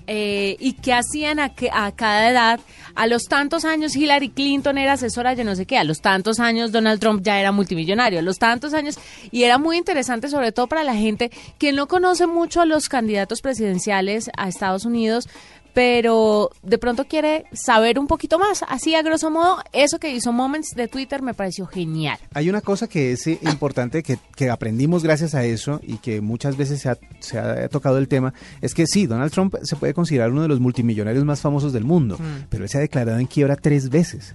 Eh, 0.07 0.55
y 0.59 0.73
qué 0.73 0.93
hacían 0.93 1.39
a, 1.39 1.49
que- 1.55 1.69
a 1.71 1.91
cada 1.93 2.29
edad. 2.29 2.59
A 2.95 3.07
los 3.07 3.23
tantos 3.23 3.65
años 3.65 3.95
Hillary 3.95 4.29
Clinton 4.29 4.77
era 4.77 4.93
asesora 4.93 5.35
de 5.35 5.43
no 5.43 5.55
sé 5.55 5.65
qué, 5.65 5.77
a 5.77 5.83
los 5.83 5.99
tantos 5.99 6.39
años 6.39 6.71
Donald 6.71 6.99
Trump 7.01 7.21
ya 7.23 7.39
era 7.39 7.51
multimillonario, 7.51 8.19
a 8.19 8.21
los 8.21 8.37
tantos 8.39 8.73
años, 8.73 8.97
y 9.31 9.43
era 9.43 9.57
muy 9.57 9.75
interesante 9.77 10.29
sobre 10.29 10.53
todo 10.53 10.67
para 10.67 10.83
la 10.85 10.95
gente 10.95 11.29
que 11.57 11.73
no 11.73 11.87
conoce 11.87 12.25
mucho 12.25 12.61
a 12.61 12.65
los 12.65 12.87
candidatos 12.87 13.41
presidenciales 13.41 14.29
a 14.37 14.47
Estados 14.47 14.85
Unidos, 14.85 15.27
pero 15.75 16.51
de 16.63 16.77
pronto 16.77 17.05
quiere 17.05 17.45
saber 17.51 17.99
un 17.99 18.07
poquito 18.07 18.39
más. 18.39 18.63
Así 18.67 18.95
a 18.95 19.03
grosso 19.03 19.29
modo, 19.29 19.57
eso 19.73 19.99
que 19.99 20.09
hizo 20.09 20.31
Moments 20.31 20.73
de 20.73 20.87
Twitter 20.87 21.21
me 21.21 21.33
pareció 21.33 21.67
genial. 21.67 22.17
Hay 22.33 22.49
una 22.49 22.61
cosa 22.61 22.87
que 22.87 23.11
es 23.11 23.27
eh, 23.27 23.37
importante 23.43 24.01
que, 24.01 24.17
que 24.35 24.49
aprendimos 24.49 25.03
gracias 25.03 25.35
a 25.35 25.43
eso 25.43 25.81
y 25.83 25.97
que 25.97 26.21
muchas 26.21 26.55
veces 26.55 26.81
se 26.81 26.89
ha, 26.89 26.97
se 27.19 27.37
ha 27.37 27.67
tocado 27.67 27.97
el 27.97 28.07
tema, 28.07 28.33
es 28.61 28.73
que 28.73 28.87
sí, 28.87 29.05
Donald 29.05 29.33
Trump 29.33 29.55
se 29.63 29.75
puede 29.75 29.93
considerar 29.93 30.31
uno 30.31 30.43
de 30.43 30.47
los 30.47 30.61
multimillonarios 30.61 31.25
más 31.25 31.41
famosos 31.41 31.73
del 31.73 31.83
mundo, 31.83 32.17
pero 32.49 32.63
él 32.63 32.69
se 32.69 32.77
ha 32.77 32.81
declarado 32.81 33.19
en 33.19 33.27
quiebra 33.27 33.57
tres 33.57 33.89
veces. 33.89 34.33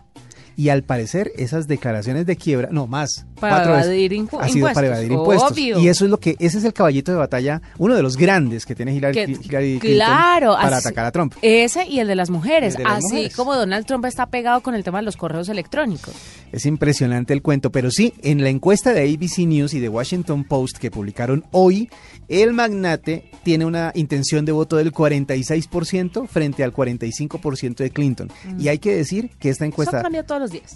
Y 0.57 0.69
al 0.69 0.83
parecer 0.83 1.33
esas 1.37 1.66
declaraciones 1.69 2.26
de 2.26 2.37
quiebra, 2.37 2.69
no 2.71 2.87
más, 2.87 3.25
Para 3.40 3.57
cuatro 3.57 3.73
veces, 3.73 3.87
evadir 3.88 4.12
impu- 4.12 4.38
ha 4.40 4.49
sido 4.49 4.71
para 4.73 4.87
evadir 4.88 5.12
impuestos. 5.12 5.52
obvio. 5.52 5.78
Y 5.80 5.88
eso 5.88 6.04
es 6.04 6.11
lo 6.11 6.19
que, 6.21 6.37
ese 6.38 6.59
es 6.59 6.64
el 6.64 6.73
caballito 6.75 7.12
de 7.12 7.19
batalla, 7.19 7.62
uno 7.78 7.95
de 7.97 8.02
los 8.02 8.16
grandes 8.16 8.66
que 8.66 8.75
tiene 8.75 8.95
Hillary, 8.95 9.14
Que- 9.14 9.23
Hillary 9.33 9.78
Clinton 9.78 9.95
claro, 10.07 10.54
para 10.61 10.76
así- 10.76 10.87
atacar 10.88 11.07
a 11.07 11.12
Trump. 11.12 11.35
Ese 11.40 11.87
y 11.87 12.00
el 12.00 12.09
de 12.09 12.14
las 12.16 12.28
mujeres, 12.30 12.75
El 12.75 12.78
de 12.78 12.85
las 12.85 12.99
así 12.99 13.04
mujeres. 13.14 13.37
como 13.37 13.54
Donald 13.57 13.87
Trump 13.87 14.04
está 14.04 14.26
pegado 14.26 14.61
con 14.61 14.75
el 14.75 14.85
tema 14.85 14.99
de 14.99 15.04
los 15.04 15.16
correos 15.16 15.49
electrónicos. 15.49 16.14
Es 16.52 16.66
impresionante 16.66 17.33
el 17.33 17.42
cuento, 17.42 17.71
pero 17.73 17.90
sí, 17.90 18.12
en 18.23 18.42
la 18.42 18.49
encuesta 18.50 18.92
de 18.92 19.02
ABC 19.02 19.47
News 19.47 19.73
y 19.75 19.80
de 19.80 19.88
Washington 19.88 20.45
Post 20.45 20.76
que 20.78 20.90
publicaron 20.90 21.45
hoy, 21.52 21.88
el 22.28 22.52
magnate 22.52 23.30
tiene 23.45 23.64
una 23.64 23.92
intención 23.95 24.45
de 24.45 24.52
voto 24.52 24.76
del 24.76 24.92
46% 24.92 26.26
frente 26.26 26.62
al 26.64 26.73
45% 26.73 27.83
de 27.83 27.90
Clinton. 27.90 28.30
Y 28.59 28.69
hay 28.69 28.78
que 28.78 28.95
decir 28.95 29.30
que 29.38 29.49
esta 29.49 29.64
encuesta, 29.64 30.02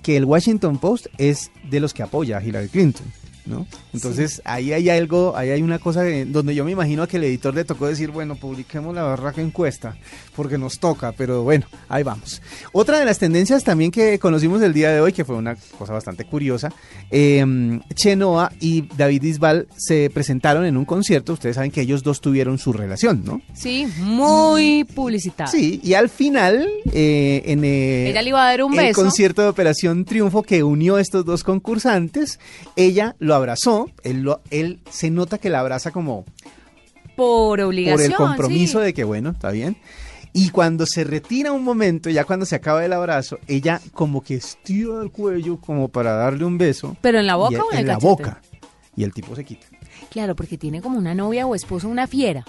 que 0.02 0.16
el 0.16 0.25
Washington 0.25 0.78
Post 0.78 1.06
es 1.18 1.50
de 1.71 1.80
los 1.80 1.94
que 1.94 2.02
apoya 2.02 2.38
a 2.38 2.42
Hillary 2.42 2.68
Clinton. 2.68 3.06
¿No? 3.46 3.66
Entonces 3.92 4.40
ahí 4.46 4.72
hay 4.72 4.88
algo, 4.88 5.36
ahí 5.36 5.50
hay 5.50 5.60
una 5.60 5.78
cosa 5.78 6.02
donde 6.26 6.54
yo 6.54 6.64
me 6.64 6.70
imagino 6.70 7.06
que 7.06 7.18
el 7.18 7.24
editor 7.24 7.54
le 7.54 7.64
tocó 7.64 7.86
decir, 7.86 8.10
bueno, 8.10 8.36
publiquemos 8.36 8.94
la 8.94 9.02
barraca 9.02 9.42
encuesta, 9.42 9.96
porque 10.34 10.56
nos 10.56 10.78
toca, 10.78 11.12
pero 11.12 11.42
bueno, 11.42 11.66
ahí 11.90 12.02
vamos. 12.02 12.40
Otra 12.72 12.98
de 12.98 13.04
las 13.04 13.18
tendencias 13.18 13.62
también 13.62 13.90
que 13.90 14.18
conocimos 14.18 14.62
el 14.62 14.72
día 14.72 14.90
de 14.92 15.00
hoy, 15.02 15.12
que 15.12 15.26
fue 15.26 15.36
una 15.36 15.56
cosa 15.78 15.92
bastante 15.92 16.24
curiosa, 16.24 16.72
eh, 17.10 17.44
Chenoa 17.94 18.50
y 18.60 18.88
David 18.96 19.22
Isbal 19.22 19.68
se 19.76 20.08
presentaron 20.08 20.64
en 20.64 20.78
un 20.78 20.86
concierto, 20.86 21.34
ustedes 21.34 21.56
saben 21.56 21.70
que 21.70 21.82
ellos 21.82 22.02
dos 22.02 22.22
tuvieron 22.22 22.56
su 22.58 22.72
relación, 22.72 23.24
¿no? 23.26 23.42
Sí, 23.52 23.86
muy 23.98 24.84
publicitado. 24.84 25.50
Sí, 25.50 25.80
y 25.82 25.92
al 25.92 26.08
final, 26.08 26.66
eh, 26.92 27.42
en 27.44 27.62
Ella 27.64 28.22
le 28.22 28.28
iba 28.30 28.42
a 28.42 28.50
dar 28.50 28.64
un 28.64 28.72
el 28.78 28.86
beso. 28.86 29.02
concierto 29.02 29.42
de 29.42 29.48
Operación 29.48 30.06
Triunfo 30.06 30.42
que 30.42 30.62
unió 30.62 30.98
estos 30.98 31.26
dos 31.26 31.44
concursantes, 31.44 32.38
ella 32.76 33.16
lo 33.18 33.33
abrazó, 33.34 33.90
él, 34.02 34.22
lo- 34.22 34.40
él 34.50 34.80
se 34.90 35.10
nota 35.10 35.38
que 35.38 35.50
la 35.50 35.60
abraza 35.60 35.90
como 35.90 36.24
Por 37.16 37.58
por 37.58 37.60
obligación. 37.60 38.10
el 38.10 38.16
compromiso 38.16 38.78
sí. 38.80 38.84
de 38.86 38.94
que, 38.94 39.04
bueno, 39.04 39.30
está 39.30 39.50
bien. 39.50 39.76
Y 40.32 40.48
cuando 40.50 40.84
se 40.84 41.04
retira 41.04 41.52
un 41.52 41.62
momento, 41.62 42.10
ya 42.10 42.24
cuando 42.24 42.44
se 42.44 42.56
acaba 42.56 42.84
el 42.84 42.92
abrazo, 42.92 43.38
ella 43.46 43.80
como 43.92 44.20
que 44.22 44.34
estira 44.34 45.00
el 45.00 45.12
cuello 45.12 45.58
como 45.60 45.88
para 45.88 46.14
darle 46.14 46.44
un 46.44 46.58
beso. 46.58 46.96
¿Pero 47.00 47.20
en 47.20 47.26
la 47.28 47.36
boca 47.36 47.62
o 47.62 47.72
en 47.72 47.78
el 47.78 47.86
la 47.86 47.94
cachete? 47.94 48.08
boca. 48.08 48.42
Y 48.96 49.04
el 49.04 49.12
tipo 49.12 49.36
se 49.36 49.44
quita. 49.44 49.66
Claro, 50.10 50.34
porque 50.34 50.58
tiene 50.58 50.80
como 50.82 50.98
una 50.98 51.14
novia 51.14 51.46
o 51.46 51.54
esposa, 51.54 51.86
una 51.86 52.06
fiera. 52.08 52.44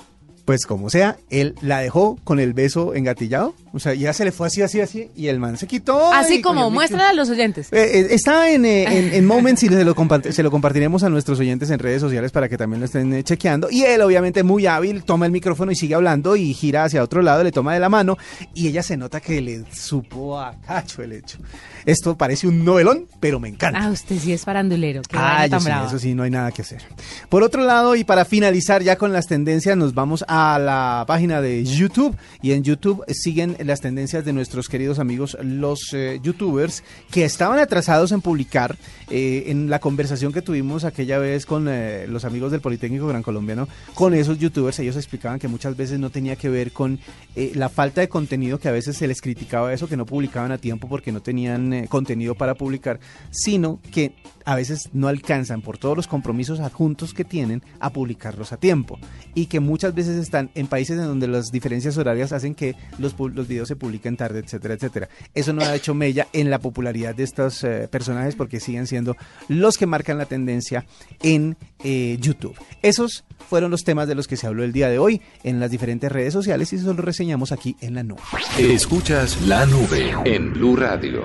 Pues 0.45 0.67
como 0.67 0.91
sea, 0.91 1.17
él 1.31 1.55
la 1.61 1.79
dejó 1.79 2.19
con 2.23 2.39
el 2.39 2.53
beso 2.53 2.93
engatillado. 2.93 3.55
O 3.73 3.79
sea, 3.79 3.95
ya 3.95 4.13
se 4.13 4.23
le 4.23 4.31
fue 4.31 4.45
así, 4.47 4.61
así, 4.61 4.79
así. 4.79 5.09
Y 5.15 5.27
el 5.27 5.39
man 5.39 5.57
se 5.57 5.65
quitó. 5.65 6.13
Así 6.13 6.41
como 6.41 6.69
muéstrala 6.69 7.09
a 7.09 7.13
los 7.13 7.29
oyentes. 7.29 7.73
Eh, 7.73 7.99
eh, 7.99 8.07
está 8.11 8.51
en, 8.51 8.63
eh, 8.63 8.83
en, 8.83 9.13
en 9.13 9.25
Moments 9.35 9.63
y 9.63 9.69
se 9.69 9.83
lo, 9.83 9.95
se 10.31 10.43
lo 10.43 10.51
compartiremos 10.51 11.03
a 11.03 11.09
nuestros 11.09 11.39
oyentes 11.39 11.71
en 11.71 11.79
redes 11.79 11.99
sociales 11.99 12.31
para 12.31 12.47
que 12.47 12.57
también 12.57 12.79
lo 12.79 12.85
estén 12.85 13.11
eh, 13.11 13.23
chequeando. 13.23 13.69
Y 13.71 13.83
él, 13.83 14.01
obviamente, 14.01 14.43
muy 14.43 14.67
hábil, 14.67 15.03
toma 15.03 15.25
el 15.25 15.31
micrófono 15.31 15.71
y 15.71 15.75
sigue 15.75 15.95
hablando 15.95 16.35
y 16.35 16.53
gira 16.53 16.83
hacia 16.83 17.03
otro 17.03 17.23
lado, 17.23 17.43
le 17.43 17.51
toma 17.51 17.73
de 17.73 17.79
la 17.79 17.89
mano 17.89 18.15
y 18.53 18.67
ella 18.67 18.83
se 18.83 18.97
nota 18.97 19.19
que 19.19 19.41
le 19.41 19.63
supo 19.73 20.39
a 20.39 20.53
cacho 20.61 21.01
el 21.01 21.13
hecho. 21.13 21.39
Esto 21.85 22.17
parece 22.17 22.47
un 22.47 22.65
novelón, 22.65 23.05
pero 23.19 23.39
me 23.39 23.47
encanta. 23.49 23.79
Ah, 23.83 23.89
usted 23.91 24.17
sí 24.19 24.33
es 24.33 24.43
farandulero. 24.43 25.01
Qué 25.03 25.15
Ah, 25.19 25.45
yo 25.45 25.51
tan 25.51 25.59
sí, 25.61 25.65
brava. 25.65 25.87
eso 25.87 25.99
sí, 25.99 26.13
no 26.15 26.23
hay 26.23 26.31
nada 26.31 26.51
que 26.51 26.61
hacer. 26.63 26.81
Por 27.29 27.43
otro 27.43 27.63
lado, 27.63 27.95
y 27.95 28.03
para 28.03 28.25
finalizar 28.25 28.81
ya 28.81 28.97
con 28.97 29.13
las 29.13 29.27
tendencias, 29.27 29.77
nos 29.77 29.93
vamos 29.93 30.25
a 30.27 30.57
la 30.59 31.03
página 31.07 31.41
de 31.41 31.63
YouTube. 31.63 32.15
Y 32.41 32.53
en 32.53 32.63
YouTube 32.63 33.03
siguen 33.13 33.55
las 33.63 33.81
tendencias 33.81 34.25
de 34.25 34.33
nuestros 34.33 34.67
queridos 34.69 34.99
amigos, 34.99 35.37
los 35.43 35.79
eh, 35.93 36.19
YouTubers, 36.23 36.83
que 37.11 37.23
estaban 37.25 37.59
atrasados 37.59 38.11
en 38.11 38.21
publicar 38.21 38.75
eh, 39.09 39.43
en 39.47 39.69
la 39.69 39.79
conversación 39.79 40.33
que 40.33 40.41
tuvimos 40.41 40.83
aquella 40.85 41.19
vez 41.19 41.45
con 41.45 41.67
eh, 41.69 42.05
los 42.07 42.25
amigos 42.25 42.51
del 42.51 42.61
Politécnico 42.61 43.07
Gran 43.07 43.21
Colombiano, 43.23 43.67
con 43.93 44.13
esos 44.13 44.39
YouTubers. 44.39 44.79
Ellos 44.79 44.95
explicaban 44.95 45.37
que 45.39 45.47
muchas 45.47 45.77
veces 45.77 45.99
no 45.99 46.09
tenía 46.09 46.35
que 46.35 46.49
ver 46.49 46.71
con 46.71 46.99
eh, 47.35 47.51
la 47.53 47.69
falta 47.69 48.01
de 48.01 48.09
contenido, 48.09 48.59
que 48.59 48.69
a 48.69 48.71
veces 48.71 48.97
se 48.97 49.07
les 49.07 49.21
criticaba 49.21 49.73
eso, 49.73 49.87
que 49.87 49.97
no 49.97 50.05
publicaban 50.05 50.51
a 50.51 50.57
tiempo 50.57 50.87
porque 50.89 51.11
no 51.11 51.21
tenían 51.21 51.74
contenido 51.89 52.35
para 52.35 52.55
publicar, 52.55 52.99
sino 53.31 53.79
que 53.91 54.13
a 54.45 54.55
veces 54.55 54.89
no 54.93 55.07
alcanzan 55.07 55.61
por 55.61 55.77
todos 55.77 55.97
los 55.97 56.07
compromisos 56.07 56.59
adjuntos 56.59 57.13
que 57.13 57.25
tienen 57.25 57.63
a 57.79 57.91
publicarlos 57.91 58.53
a 58.53 58.57
tiempo 58.57 58.99
y 59.33 59.47
que 59.47 59.59
muchas 59.59 59.93
veces 59.93 60.17
están 60.17 60.49
en 60.55 60.67
países 60.67 60.97
en 60.97 61.05
donde 61.05 61.27
las 61.27 61.51
diferencias 61.51 61.97
horarias 61.97 62.31
hacen 62.31 62.55
que 62.55 62.75
los, 62.97 63.15
los 63.19 63.47
videos 63.47 63.67
se 63.67 63.75
publiquen 63.75 64.17
tarde, 64.17 64.39
etcétera, 64.39 64.75
etcétera. 64.75 65.09
Eso 65.33 65.53
no 65.53 65.63
ha 65.63 65.75
hecho 65.75 65.93
mella 65.93 66.27
en 66.33 66.49
la 66.49 66.59
popularidad 66.59 67.15
de 67.15 67.23
estos 67.23 67.63
eh, 67.63 67.87
personajes 67.91 68.35
porque 68.35 68.59
siguen 68.59 68.87
siendo 68.87 69.17
los 69.47 69.77
que 69.77 69.87
marcan 69.87 70.17
la 70.17 70.25
tendencia 70.25 70.85
en 71.21 71.57
eh, 71.83 72.17
YouTube. 72.21 72.55
Esos 72.81 73.25
fueron 73.49 73.71
los 73.71 73.83
temas 73.83 74.07
de 74.07 74.15
los 74.15 74.27
que 74.27 74.37
se 74.37 74.47
habló 74.47 74.63
el 74.63 74.71
día 74.71 74.89
de 74.89 74.99
hoy 74.99 75.21
en 75.43 75.59
las 75.59 75.71
diferentes 75.71 76.11
redes 76.11 76.33
sociales 76.33 76.71
y 76.73 76.77
eso 76.77 76.93
lo 76.93 77.01
reseñamos 77.01 77.51
aquí 77.51 77.75
en 77.81 77.95
la 77.95 78.03
nube. 78.03 78.21
Escuchas 78.57 79.41
la 79.41 79.65
nube 79.65 80.13
en 80.25 80.53
Blue 80.53 80.75
Radio. 80.75 81.23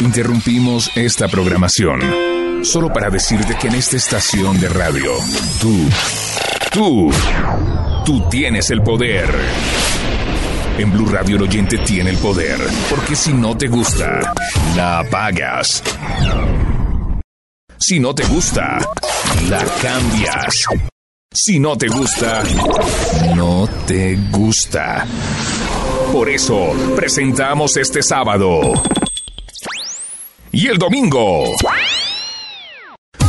Interrumpimos 0.00 0.90
esta 0.96 1.28
programación 1.28 2.00
solo 2.62 2.92
para 2.92 3.10
decirte 3.10 3.56
que 3.56 3.68
en 3.68 3.74
esta 3.74 3.96
estación 3.96 4.58
de 4.58 4.68
radio, 4.68 5.12
tú, 5.60 5.88
tú, 6.72 7.10
tú 8.04 8.28
tienes 8.28 8.70
el 8.70 8.82
poder. 8.82 9.28
En 10.78 10.90
Blue 10.92 11.06
Radio 11.06 11.36
el 11.36 11.42
oyente 11.42 11.78
tiene 11.78 12.10
el 12.10 12.16
poder, 12.16 12.58
porque 12.88 13.14
si 13.14 13.32
no 13.32 13.56
te 13.56 13.68
gusta, 13.68 14.32
la 14.74 15.00
apagas. 15.00 15.82
Si 17.78 18.00
no 18.00 18.14
te 18.14 18.24
gusta, 18.24 18.78
la 19.48 19.64
cambias. 19.82 20.64
Si 21.32 21.58
no 21.58 21.76
te 21.76 21.88
gusta, 21.88 22.42
no 23.36 23.68
te 23.86 24.16
gusta. 24.30 25.06
Por 26.12 26.28
eso, 26.28 26.72
presentamos 26.96 27.76
este 27.76 28.02
sábado. 28.02 28.72
Y 30.52 30.66
el 30.66 30.78
domingo. 30.78 31.44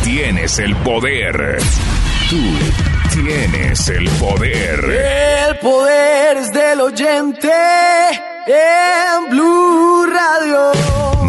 tienes 0.04 0.60
el 0.60 0.76
poder. 0.78 1.60
Tú 2.30 2.42
tienes 3.14 3.88
el 3.88 4.10
poder. 4.10 4.84
El 5.50 5.58
poder 5.60 6.38
es 6.38 6.52
del 6.52 6.82
oyente 6.82 7.50
en 8.48 9.30
Blue 9.30 10.06
Radio. 10.06 10.72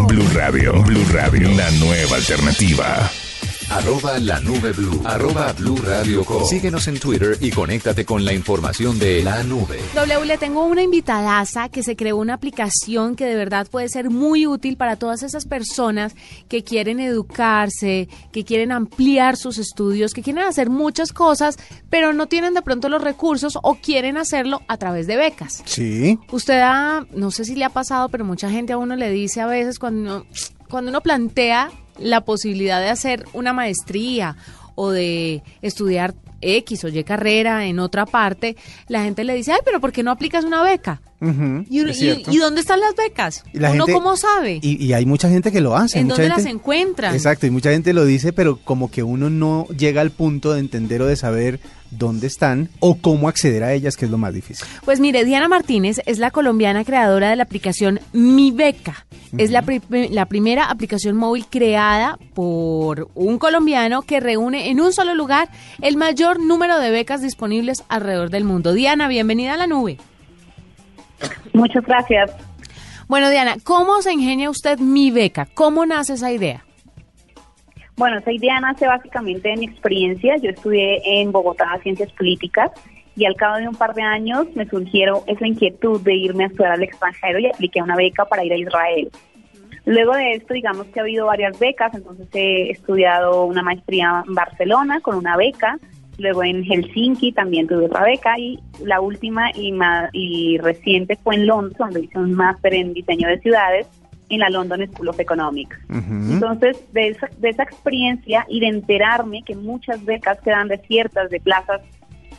Blue 0.07 0.27
Radio, 0.33 0.83
Blue 0.83 1.05
Radio, 1.13 1.49
la 1.51 1.71
nueva 1.71 2.17
alternativa. 2.17 3.09
Arroba 3.69 4.19
la 4.19 4.39
nube 4.39 4.71
blue. 4.73 5.01
Arroba 5.03 5.51
blue 5.53 5.77
radio 5.77 6.23
com. 6.23 6.45
Síguenos 6.45 6.87
en 6.87 6.99
Twitter 6.99 7.37
y 7.41 7.49
conéctate 7.49 8.05
con 8.05 8.23
la 8.23 8.31
información 8.31 8.99
de 8.99 9.23
la 9.23 9.43
nube. 9.43 9.79
W, 9.95 10.25
le 10.25 10.37
tengo 10.37 10.63
una 10.65 10.83
invitadaza 10.83 11.69
que 11.69 11.81
se 11.81 11.95
creó 11.95 12.17
una 12.17 12.35
aplicación 12.35 13.15
que 13.15 13.25
de 13.25 13.35
verdad 13.35 13.67
puede 13.69 13.89
ser 13.89 14.11
muy 14.11 14.45
útil 14.45 14.77
para 14.77 14.97
todas 14.97 15.23
esas 15.23 15.45
personas 15.45 16.15
que 16.47 16.63
quieren 16.63 16.99
educarse, 16.99 18.07
que 18.31 18.45
quieren 18.45 18.71
ampliar 18.71 19.35
sus 19.35 19.57
estudios, 19.57 20.13
que 20.13 20.21
quieren 20.21 20.43
hacer 20.43 20.69
muchas 20.69 21.11
cosas, 21.11 21.57
pero 21.89 22.13
no 22.13 22.27
tienen 22.27 22.53
de 22.53 22.61
pronto 22.61 22.87
los 22.87 23.01
recursos 23.01 23.57
o 23.61 23.75
quieren 23.75 24.17
hacerlo 24.17 24.61
a 24.67 24.77
través 24.77 25.07
de 25.07 25.17
becas. 25.17 25.63
Sí. 25.65 26.19
Usted 26.31 26.59
ha, 26.61 27.05
no 27.13 27.31
sé 27.31 27.45
si 27.45 27.55
le 27.55 27.65
ha 27.65 27.69
pasado, 27.69 28.09
pero 28.09 28.25
mucha 28.25 28.49
gente 28.49 28.73
a 28.73 28.77
uno 28.77 28.95
le 28.95 29.09
dice 29.09 29.41
a 29.41 29.47
veces 29.47 29.79
cuando 29.79 30.01
uno, 30.01 30.25
cuando 30.69 30.89
uno 30.89 31.01
plantea 31.01 31.71
la 31.99 32.21
posibilidad 32.21 32.79
de 32.79 32.89
hacer 32.89 33.25
una 33.33 33.53
maestría 33.53 34.35
o 34.75 34.91
de 34.91 35.41
estudiar 35.61 36.13
X 36.41 36.83
o 36.83 36.89
Y 36.89 37.03
carrera 37.03 37.65
en 37.65 37.79
otra 37.79 38.05
parte, 38.05 38.55
la 38.87 39.03
gente 39.03 39.23
le 39.23 39.35
dice, 39.35 39.51
ay, 39.53 39.59
pero 39.65 39.79
¿por 39.79 39.91
qué 39.91 40.03
no 40.03 40.11
aplicas 40.11 40.43
una 40.43 40.63
beca? 40.63 41.01
¿Y, 41.21 42.37
dónde 42.37 42.61
están 42.61 42.79
las 42.79 42.95
becas? 42.95 43.43
Y 43.53 43.59
la 43.59 43.71
¿Uno 43.71 43.85
gente- 43.85 43.93
cómo 43.93 44.15
sabe? 44.15 44.59
Y, 44.61 44.93
hay 44.93 45.05
mucha 45.05 45.29
gente 45.29 45.51
que 45.51 45.61
lo 45.61 45.75
hace. 45.75 45.99
¿En 45.99 46.07
mucha 46.07 46.21
dónde 46.21 46.29
las 46.29 46.45
encuentran? 46.45 47.15
Exacto, 47.15 47.47
y 47.47 47.49
mucha 47.49 47.71
gente 47.71 47.93
lo 47.93 48.05
dice, 48.05 48.33
pero 48.33 48.57
como 48.57 48.91
que 48.91 49.01
uno 49.01 49.29
no 49.29 49.67
llega 49.69 50.01
al 50.01 50.11
punto 50.11 50.53
de 50.53 50.59
entender 50.59 51.01
o 51.01 51.07
de 51.07 51.15
saber 51.15 51.59
dónde 51.89 52.27
están 52.27 52.69
o 52.79 52.95
cómo 52.95 53.27
acceder 53.27 53.63
a 53.63 53.73
ellas, 53.73 53.95
que 53.97 54.05
es 54.05 54.11
lo 54.11 54.17
más 54.17 54.33
difícil. 54.33 54.67
Pues 54.83 54.99
mire, 54.99 55.25
Diana 55.25 55.47
Martínez 55.47 56.01
es 56.05 56.19
la 56.19 56.31
colombiana 56.31 56.83
creadora 56.83 57.29
de 57.29 57.37
la 57.37 57.43
aplicación 57.43 58.01
Mi 58.13 58.51
Beca. 58.51 59.05
Es 59.37 59.51
la, 59.51 59.61
pri- 59.63 59.81
la 60.09 60.25
primera 60.27 60.65
aplicación 60.69 61.17
móvil 61.17 61.45
creada 61.49 62.17
por 62.33 63.09
un 63.15 63.37
colombiano 63.37 64.01
que 64.01 64.19
reúne 64.19 64.69
en 64.69 64.79
un 64.79 64.93
solo 64.93 65.13
lugar 65.13 65.49
el 65.81 65.97
mayor 65.97 66.39
número 66.39 66.79
de 66.79 66.89
becas 66.91 67.21
disponibles 67.21 67.83
alrededor 67.89 68.29
del 68.29 68.45
mundo. 68.45 68.73
Diana, 68.73 69.07
bienvenida 69.07 69.53
a 69.53 69.57
la 69.57 69.67
nube. 69.67 69.97
Muchas 71.53 71.85
gracias. 71.85 72.31
Bueno, 73.07 73.29
Diana, 73.29 73.55
¿cómo 73.63 74.01
se 74.01 74.13
ingenia 74.13 74.49
usted 74.49 74.79
Mi 74.79 75.11
Beca? 75.11 75.47
¿Cómo 75.53 75.85
nace 75.85 76.13
esa 76.13 76.31
idea? 76.31 76.63
Bueno, 77.97 78.17
esa 78.19 78.31
idea 78.31 78.59
nace 78.59 78.87
básicamente 78.87 79.49
de 79.49 79.57
mi 79.57 79.65
experiencia. 79.65 80.35
Yo 80.41 80.49
estudié 80.49 81.01
en 81.21 81.31
Bogotá 81.31 81.65
Ciencias 81.83 82.11
Políticas 82.13 82.71
y 83.15 83.25
al 83.25 83.35
cabo 83.35 83.57
de 83.57 83.67
un 83.67 83.75
par 83.75 83.93
de 83.93 84.01
años 84.01 84.47
me 84.55 84.65
surgieron 84.67 85.19
esa 85.27 85.47
inquietud 85.47 86.01
de 86.01 86.13
irme 86.15 86.43
a 86.43 86.47
estudiar 86.47 86.73
al 86.73 86.83
extranjero 86.83 87.39
y 87.39 87.47
apliqué 87.47 87.81
una 87.81 87.95
beca 87.95 88.25
para 88.25 88.43
ir 88.43 88.53
a 88.53 88.57
Israel. 88.57 89.09
Luego 89.85 90.13
de 90.15 90.31
esto, 90.33 90.53
digamos 90.53 90.87
que 90.87 90.99
ha 90.99 91.03
habido 91.03 91.27
varias 91.27 91.57
becas, 91.59 91.93
entonces 91.93 92.27
he 92.33 92.71
estudiado 92.71 93.45
una 93.45 93.61
maestría 93.61 94.23
en 94.27 94.33
Barcelona 94.33 94.99
con 94.99 95.15
una 95.15 95.37
beca, 95.37 95.77
luego 96.17 96.43
en 96.43 96.63
Helsinki 96.63 97.31
también 97.33 97.67
tuve 97.67 97.85
otra 97.85 98.03
beca 98.03 98.39
y 98.39 98.59
la 98.83 98.99
última 98.99 99.51
y, 99.53 99.71
ma- 99.71 100.09
y 100.11 100.57
reciente 100.57 101.17
fue 101.23 101.35
en 101.35 101.45
Londres, 101.45 101.77
donde 101.77 102.01
hice 102.01 102.17
un 102.17 102.33
máster 102.33 102.73
en 102.73 102.93
diseño 102.93 103.27
de 103.27 103.39
ciudades 103.39 103.87
en 104.29 104.39
la 104.39 104.49
London 104.49 104.87
School 104.91 105.09
of 105.09 105.19
Economics. 105.19 105.77
Entonces, 106.33 106.83
de 106.93 107.09
esa, 107.09 107.29
de 107.37 107.49
esa 107.49 107.61
experiencia 107.61 108.43
y 108.49 108.59
de 108.59 108.67
enterarme 108.69 109.43
que 109.43 109.55
muchas 109.55 110.03
becas 110.03 110.41
quedan 110.41 110.67
desiertas 110.67 111.29
de 111.29 111.39
plazas 111.39 111.81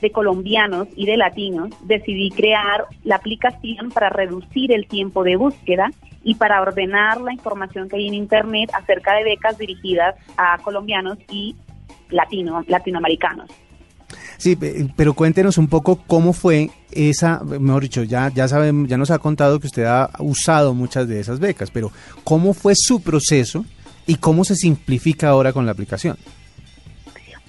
de 0.00 0.10
colombianos 0.10 0.88
y 0.96 1.06
de 1.06 1.16
latinos, 1.16 1.70
decidí 1.82 2.30
crear 2.30 2.86
la 3.04 3.16
aplicación 3.16 3.90
para 3.90 4.08
reducir 4.10 4.72
el 4.72 4.86
tiempo 4.86 5.24
de 5.24 5.36
búsqueda 5.36 5.90
y 6.22 6.34
para 6.34 6.60
ordenar 6.60 7.20
la 7.20 7.32
información 7.32 7.88
que 7.88 7.96
hay 7.96 8.08
en 8.08 8.14
Internet 8.14 8.70
acerca 8.74 9.14
de 9.14 9.24
becas 9.24 9.56
dirigidas 9.58 10.14
a 10.36 10.58
colombianos 10.58 11.18
y 11.30 11.54
latino, 12.10 12.62
latinoamericanos. 12.66 13.48
Sí, 14.38 14.54
pe- 14.54 14.86
pero 14.96 15.14
cuéntenos 15.14 15.56
un 15.56 15.66
poco 15.68 16.00
cómo 16.06 16.32
fue 16.32 16.70
esa, 16.92 17.42
mejor 17.42 17.82
dicho, 17.82 18.02
ya, 18.02 18.30
ya 18.34 18.46
sabemos, 18.48 18.88
ya 18.88 18.98
nos 18.98 19.10
ha 19.10 19.18
contado 19.18 19.58
que 19.60 19.66
usted 19.66 19.84
ha 19.84 20.10
usado 20.18 20.74
muchas 20.74 21.08
de 21.08 21.20
esas 21.20 21.40
becas, 21.40 21.70
pero 21.70 21.90
¿cómo 22.22 22.52
fue 22.54 22.74
su 22.76 23.02
proceso 23.02 23.64
y 24.06 24.16
cómo 24.16 24.44
se 24.44 24.54
simplifica 24.54 25.28
ahora 25.30 25.52
con 25.52 25.64
la 25.64 25.72
aplicación? 25.72 26.16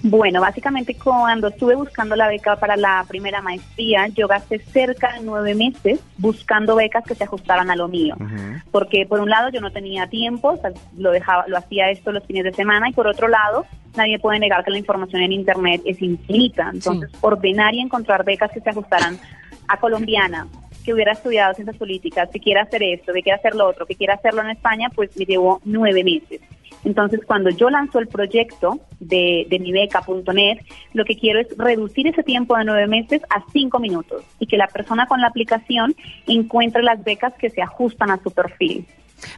Bueno, 0.02 0.40
básicamente 0.40 0.94
cuando 0.94 1.48
estuve 1.48 1.74
buscando 1.74 2.14
la 2.14 2.28
beca 2.28 2.54
para 2.56 2.76
la 2.76 3.04
primera 3.08 3.42
maestría, 3.42 4.06
yo 4.08 4.28
gasté 4.28 4.60
cerca 4.60 5.12
de 5.14 5.20
nueve 5.22 5.56
meses 5.56 6.00
buscando 6.18 6.76
becas 6.76 7.04
que 7.04 7.16
se 7.16 7.24
ajustaran 7.24 7.68
a 7.70 7.76
lo 7.76 7.88
mío. 7.88 8.16
Porque 8.70 9.06
por 9.06 9.20
un 9.20 9.28
lado 9.28 9.48
yo 9.48 9.60
no 9.60 9.72
tenía 9.72 10.06
tiempo, 10.06 10.50
o 10.50 10.56
sea, 10.56 10.70
lo 10.96 11.10
dejaba, 11.10 11.46
lo 11.48 11.58
hacía 11.58 11.90
esto 11.90 12.12
los 12.12 12.24
fines 12.24 12.44
de 12.44 12.52
semana, 12.52 12.88
y 12.88 12.92
por 12.92 13.08
otro 13.08 13.26
lado 13.26 13.66
nadie 13.96 14.20
puede 14.20 14.38
negar 14.38 14.64
que 14.64 14.70
la 14.70 14.78
información 14.78 15.22
en 15.22 15.32
internet 15.32 15.82
es 15.84 16.00
infinita. 16.00 16.70
Entonces, 16.72 17.10
ordenar 17.20 17.74
y 17.74 17.80
encontrar 17.80 18.24
becas 18.24 18.52
que 18.52 18.60
se 18.60 18.70
ajustaran 18.70 19.18
a 19.66 19.80
colombiana, 19.80 20.46
que 20.84 20.94
hubiera 20.94 21.12
estudiado 21.12 21.54
ciencias 21.54 21.76
políticas, 21.76 22.28
que 22.30 22.38
quiera 22.38 22.62
hacer 22.62 22.82
esto, 22.84 23.12
que 23.12 23.22
quiera 23.22 23.36
hacer 23.36 23.56
lo 23.56 23.66
otro, 23.66 23.84
que 23.84 23.96
quiera 23.96 24.14
hacerlo 24.14 24.42
en 24.42 24.50
España, 24.50 24.90
pues 24.94 25.10
me 25.16 25.24
llevó 25.24 25.60
nueve 25.64 26.04
meses. 26.04 26.40
Entonces, 26.88 27.20
cuando 27.26 27.50
yo 27.50 27.68
lanzo 27.68 27.98
el 27.98 28.08
proyecto 28.08 28.80
de, 28.98 29.46
de 29.50 29.58
mi 29.58 29.72
beca.net, 29.72 30.60
lo 30.94 31.04
que 31.04 31.18
quiero 31.18 31.38
es 31.38 31.48
reducir 31.58 32.06
ese 32.06 32.22
tiempo 32.22 32.56
de 32.56 32.64
nueve 32.64 32.86
meses 32.86 33.20
a 33.28 33.44
cinco 33.52 33.78
minutos 33.78 34.24
y 34.38 34.46
que 34.46 34.56
la 34.56 34.68
persona 34.68 35.06
con 35.06 35.20
la 35.20 35.26
aplicación 35.26 35.94
encuentre 36.26 36.82
las 36.82 37.04
becas 37.04 37.34
que 37.34 37.50
se 37.50 37.60
ajustan 37.60 38.10
a 38.10 38.22
su 38.22 38.30
perfil. 38.30 38.86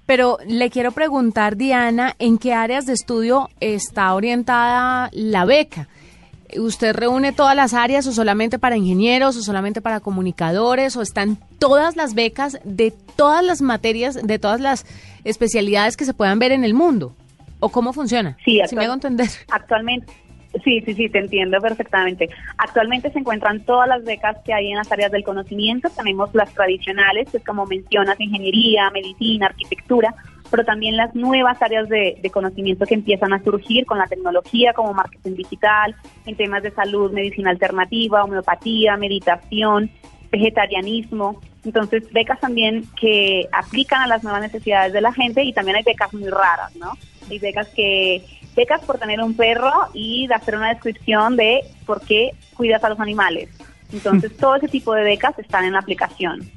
Pero 0.07 0.39
le 0.47 0.71
quiero 0.71 0.93
preguntar, 0.93 1.57
Diana, 1.57 2.15
¿en 2.21 2.39
qué 2.39 2.55
áreas 2.55 2.87
de 2.87 2.93
estudio 2.93 3.51
está 3.59 4.15
orientada 4.15 5.11
la 5.13 5.45
beca? 5.45 5.89
¿Usted 6.57 6.95
reúne 6.95 7.33
todas 7.33 7.57
las 7.57 7.75
áreas 7.75 8.07
o 8.07 8.13
solamente 8.13 8.61
para 8.61 8.77
ingenieros 8.77 9.37
o 9.37 9.43
solamente 9.43 9.81
para 9.81 9.99
comunicadores 9.99 10.97
o 10.97 11.03
están 11.03 11.37
todas 11.59 11.97
las 11.97 12.15
becas 12.15 12.61
de 12.63 12.93
todas 13.17 13.45
las 13.45 13.61
materias, 13.61 14.21
de 14.23 14.39
todas 14.39 14.61
las 14.61 14.87
especialidades 15.25 15.97
que 15.97 16.05
se 16.05 16.15
puedan 16.15 16.39
ver 16.39 16.53
en 16.53 16.63
el 16.63 16.75
mundo? 16.75 17.17
¿O 17.61 17.69
cómo 17.69 17.93
funciona? 17.93 18.37
Sí, 18.45 18.61
si 18.67 18.77
me 18.77 18.85
hago 18.85 18.95
entender. 18.95 19.29
Actualmente, 19.51 20.13
sí, 20.65 20.81
sí, 20.81 20.95
sí, 20.95 21.09
te 21.09 21.19
entiendo 21.19 21.61
perfectamente. 21.61 22.29
Actualmente 22.59 23.11
se 23.13 23.19
encuentran 23.19 23.61
todas 23.61 23.89
las 23.89 24.05
becas 24.05 24.37
que 24.45 24.53
hay 24.53 24.71
en 24.71 24.77
las 24.77 24.91
áreas 24.91 25.13
del 25.13 25.23
conocimiento. 25.23 25.89
Tenemos 25.91 26.35
las 26.35 26.53
tradicionales, 26.55 27.29
pues 27.31 27.45
como 27.45 27.67
mencionas, 27.67 28.19
ingeniería, 28.19 28.91
medicina, 28.91 29.47
arquitectura, 29.47 30.15
pero 30.51 30.65
también 30.65 30.97
las 30.97 31.15
nuevas 31.15 31.61
áreas 31.63 31.89
de, 31.89 32.19
de 32.21 32.31
conocimiento 32.31 32.87
que 32.87 32.95
empiezan 32.95 33.33
a 33.33 33.43
surgir 33.43 33.87
con 33.87 33.99
la 33.99 34.07
tecnología, 34.07 34.73
como 34.73 34.93
marketing 34.93 35.37
digital, 35.37 35.95
en 36.27 36.37
temas 36.37 36.63
de 36.63 36.73
salud, 36.73 37.13
medicina 37.13 37.51
alternativa, 37.51 38.25
homeopatía, 38.25 38.97
meditación, 38.97 39.91
vegetarianismo. 40.31 41.41
Entonces, 41.65 42.11
becas 42.13 42.41
también 42.41 42.85
que 42.99 43.47
aplican 43.53 44.03
a 44.03 44.07
las 44.07 44.23
nuevas 44.25 44.41
necesidades 44.41 44.93
de 44.93 45.01
la 45.01 45.13
gente 45.13 45.45
y 45.45 45.53
también 45.53 45.77
hay 45.77 45.83
becas 45.83 46.13
muy 46.15 46.29
raras, 46.29 46.75
¿no? 46.77 46.93
Hay 47.31 47.39
becas 47.39 47.69
que 47.69 48.25
becas 48.57 48.81
por 48.83 48.99
tener 48.99 49.21
un 49.21 49.35
perro 49.35 49.71
y 49.95 50.27
de 50.27 50.35
hacer 50.35 50.57
una 50.57 50.71
descripción 50.71 51.37
de 51.37 51.61
por 51.87 52.01
qué 52.03 52.31
cuidas 52.55 52.83
a 52.85 52.89
los 52.89 53.01
animales. 53.01 53.49
Entonces, 53.93 54.37
todo 54.37 54.57
ese 54.57 54.69
tipo 54.69 54.93
de 54.95 55.03
becas 55.05 55.39
están 55.39 55.65
en 55.65 55.73
la 55.73 55.79
aplicación. 55.81 56.51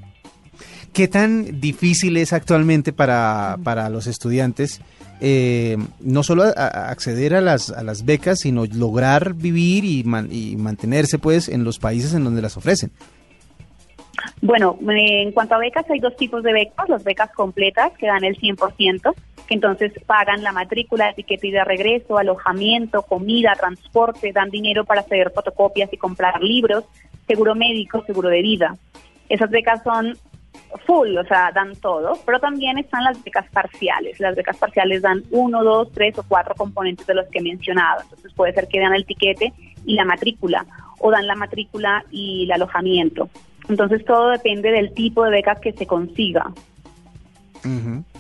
¿Qué 0.92 1.08
tan 1.08 1.60
difícil 1.60 2.18
es 2.18 2.34
actualmente 2.34 2.94
para, 2.94 3.58
para 3.64 3.90
los 3.90 4.06
estudiantes 4.08 4.82
eh, 5.22 5.78
no 6.02 6.22
solo 6.22 6.44
a- 6.44 6.50
a 6.52 6.90
acceder 6.90 7.34
a 7.34 7.42
las, 7.42 7.70
a 7.72 7.82
las 7.82 8.04
becas, 8.06 8.40
sino 8.42 8.66
lograr 8.66 9.34
vivir 9.34 9.86
y, 9.86 10.04
man- 10.04 10.28
y 10.32 10.56
mantenerse 10.58 11.18
pues 11.18 11.48
en 11.50 11.64
los 11.64 11.80
países 11.80 12.14
en 12.14 12.24
donde 12.26 12.42
las 12.42 12.58
ofrecen? 12.58 12.92
Bueno, 14.42 14.78
en 14.88 15.32
cuanto 15.32 15.56
a 15.56 15.60
becas, 15.60 15.90
hay 15.90 16.00
dos 16.00 16.16
tipos 16.16 16.44
de 16.44 16.54
becas. 16.54 16.90
Las 16.90 17.04
becas 17.04 17.32
completas, 17.32 17.92
que 17.98 18.08
dan 18.08 18.24
el 18.24 18.38
100%, 18.38 19.14
que 19.48 19.54
entonces 19.54 19.94
pagan 20.06 20.44
la 20.44 20.52
matrícula, 20.52 21.10
etiqueta 21.10 21.48
y 21.48 21.52
de 21.52 21.64
regreso, 21.64 22.18
alojamiento, 22.18 23.04
comida, 23.04 23.56
transporte, 23.56 24.32
dan 24.32 24.50
dinero 24.50 24.86
para 24.86 25.02
hacer 25.02 25.32
fotocopias 25.32 25.92
y 25.92 25.98
comprar 25.98 26.42
libros, 26.42 26.86
seguro 27.28 27.56
médico, 27.56 28.04
seguro 28.06 28.30
de 28.30 28.42
vida. 28.42 28.76
Esas 29.30 29.50
becas 29.50 29.82
son 29.84 30.18
full, 30.86 31.18
o 31.18 31.24
sea, 31.26 31.52
dan 31.54 31.76
todo, 31.76 32.18
pero 32.26 32.40
también 32.40 32.78
están 32.78 33.04
las 33.04 33.22
becas 33.24 33.46
parciales. 33.52 34.20
Las 34.20 34.36
becas 34.36 34.58
parciales 34.58 35.02
dan 35.02 35.24
uno, 35.32 35.64
dos, 35.64 35.92
tres 35.92 36.18
o 36.18 36.24
cuatro 36.24 36.56
componentes 36.56 37.06
de 37.06 37.14
los 37.14 37.28
que 37.28 37.40
he 37.40 37.42
mencionado. 37.44 38.02
Entonces 38.02 38.34
puede 38.34 38.54
ser 38.54 38.68
que 38.68 38.80
dan 38.80 38.94
el 38.94 39.06
tiquete 39.06 39.54
y 39.86 39.96
la 39.96 40.06
matrícula, 40.06 40.66
o 41.00 41.12
dan 41.12 41.28
la 41.28 41.36
matrícula 41.36 42.04
y 42.12 42.46
el 42.46 42.52
alojamiento. 42.52 43.30
Entonces 43.70 44.04
todo 44.06 44.30
depende 44.30 44.72
del 44.72 44.94
tipo 44.94 45.24
de 45.24 45.32
beca 45.32 45.56
que 45.56 45.74
se 45.74 45.86
consiga. 45.88 46.52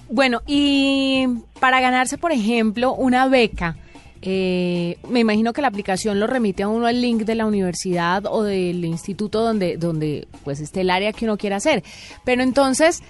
Bueno, 0.10 0.42
y 0.48 1.28
para 1.60 1.82
ganarse, 1.82 2.18
por 2.18 2.32
ejemplo, 2.32 2.94
una 2.94 3.28
beca, 3.28 3.76
eh, 4.22 4.98
me 5.10 5.20
imagino 5.20 5.52
que 5.52 5.62
la 5.62 5.68
aplicación 5.68 6.18
lo 6.18 6.28
remite 6.28 6.64
a 6.64 6.70
uno 6.70 6.86
al 6.86 7.02
link 7.02 7.24
de 7.24 7.36
la 7.36 7.46
universidad 7.46 8.26
o 8.26 8.44
del 8.44 8.86
instituto 8.86 9.42
donde, 9.42 9.76
donde 9.76 10.30
pues 10.46 10.62
esté 10.62 10.82
el 10.82 10.92
área 10.92 11.12
que 11.12 11.26
uno 11.26 11.38
quiera 11.38 11.58
hacer. 11.58 11.84
Pero 12.24 12.42
entonces, 12.42 13.04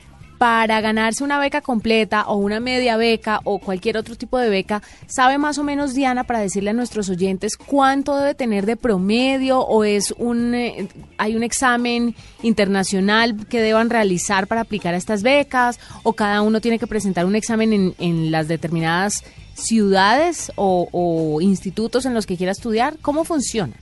para 0.43 0.81
ganarse 0.81 1.23
una 1.23 1.39
beca 1.39 1.61
completa 1.61 2.25
o 2.27 2.35
una 2.35 2.59
media 2.59 2.97
beca 2.97 3.39
o 3.45 3.59
cualquier 3.59 3.95
otro 3.95 4.17
tipo 4.17 4.37
de 4.37 4.49
beca, 4.49 4.81
¿sabe 5.07 5.37
más 5.37 5.57
o 5.57 5.63
menos, 5.63 5.93
Diana, 5.93 6.25
para 6.25 6.41
decirle 6.41 6.71
a 6.71 6.73
nuestros 6.73 7.07
oyentes 7.07 7.55
cuánto 7.55 8.17
debe 8.17 8.35
tener 8.35 8.65
de 8.65 8.75
promedio 8.75 9.61
o 9.61 9.85
es 9.85 10.13
un, 10.17 10.53
eh, 10.53 10.89
hay 11.17 11.37
un 11.37 11.43
examen 11.43 12.13
internacional 12.41 13.47
que 13.47 13.61
deban 13.61 13.89
realizar 13.89 14.47
para 14.47 14.59
aplicar 14.59 14.93
a 14.93 14.97
estas 14.97 15.23
becas 15.23 15.79
o 16.03 16.11
cada 16.11 16.41
uno 16.41 16.59
tiene 16.59 16.77
que 16.77 16.87
presentar 16.87 17.25
un 17.25 17.37
examen 17.37 17.71
en, 17.71 17.95
en 17.97 18.29
las 18.29 18.49
determinadas 18.49 19.23
ciudades 19.53 20.51
o, 20.55 20.89
o 20.91 21.39
institutos 21.39 22.05
en 22.05 22.13
los 22.13 22.25
que 22.25 22.35
quiera 22.35 22.51
estudiar? 22.51 22.97
¿Cómo 23.01 23.23
funciona? 23.23 23.75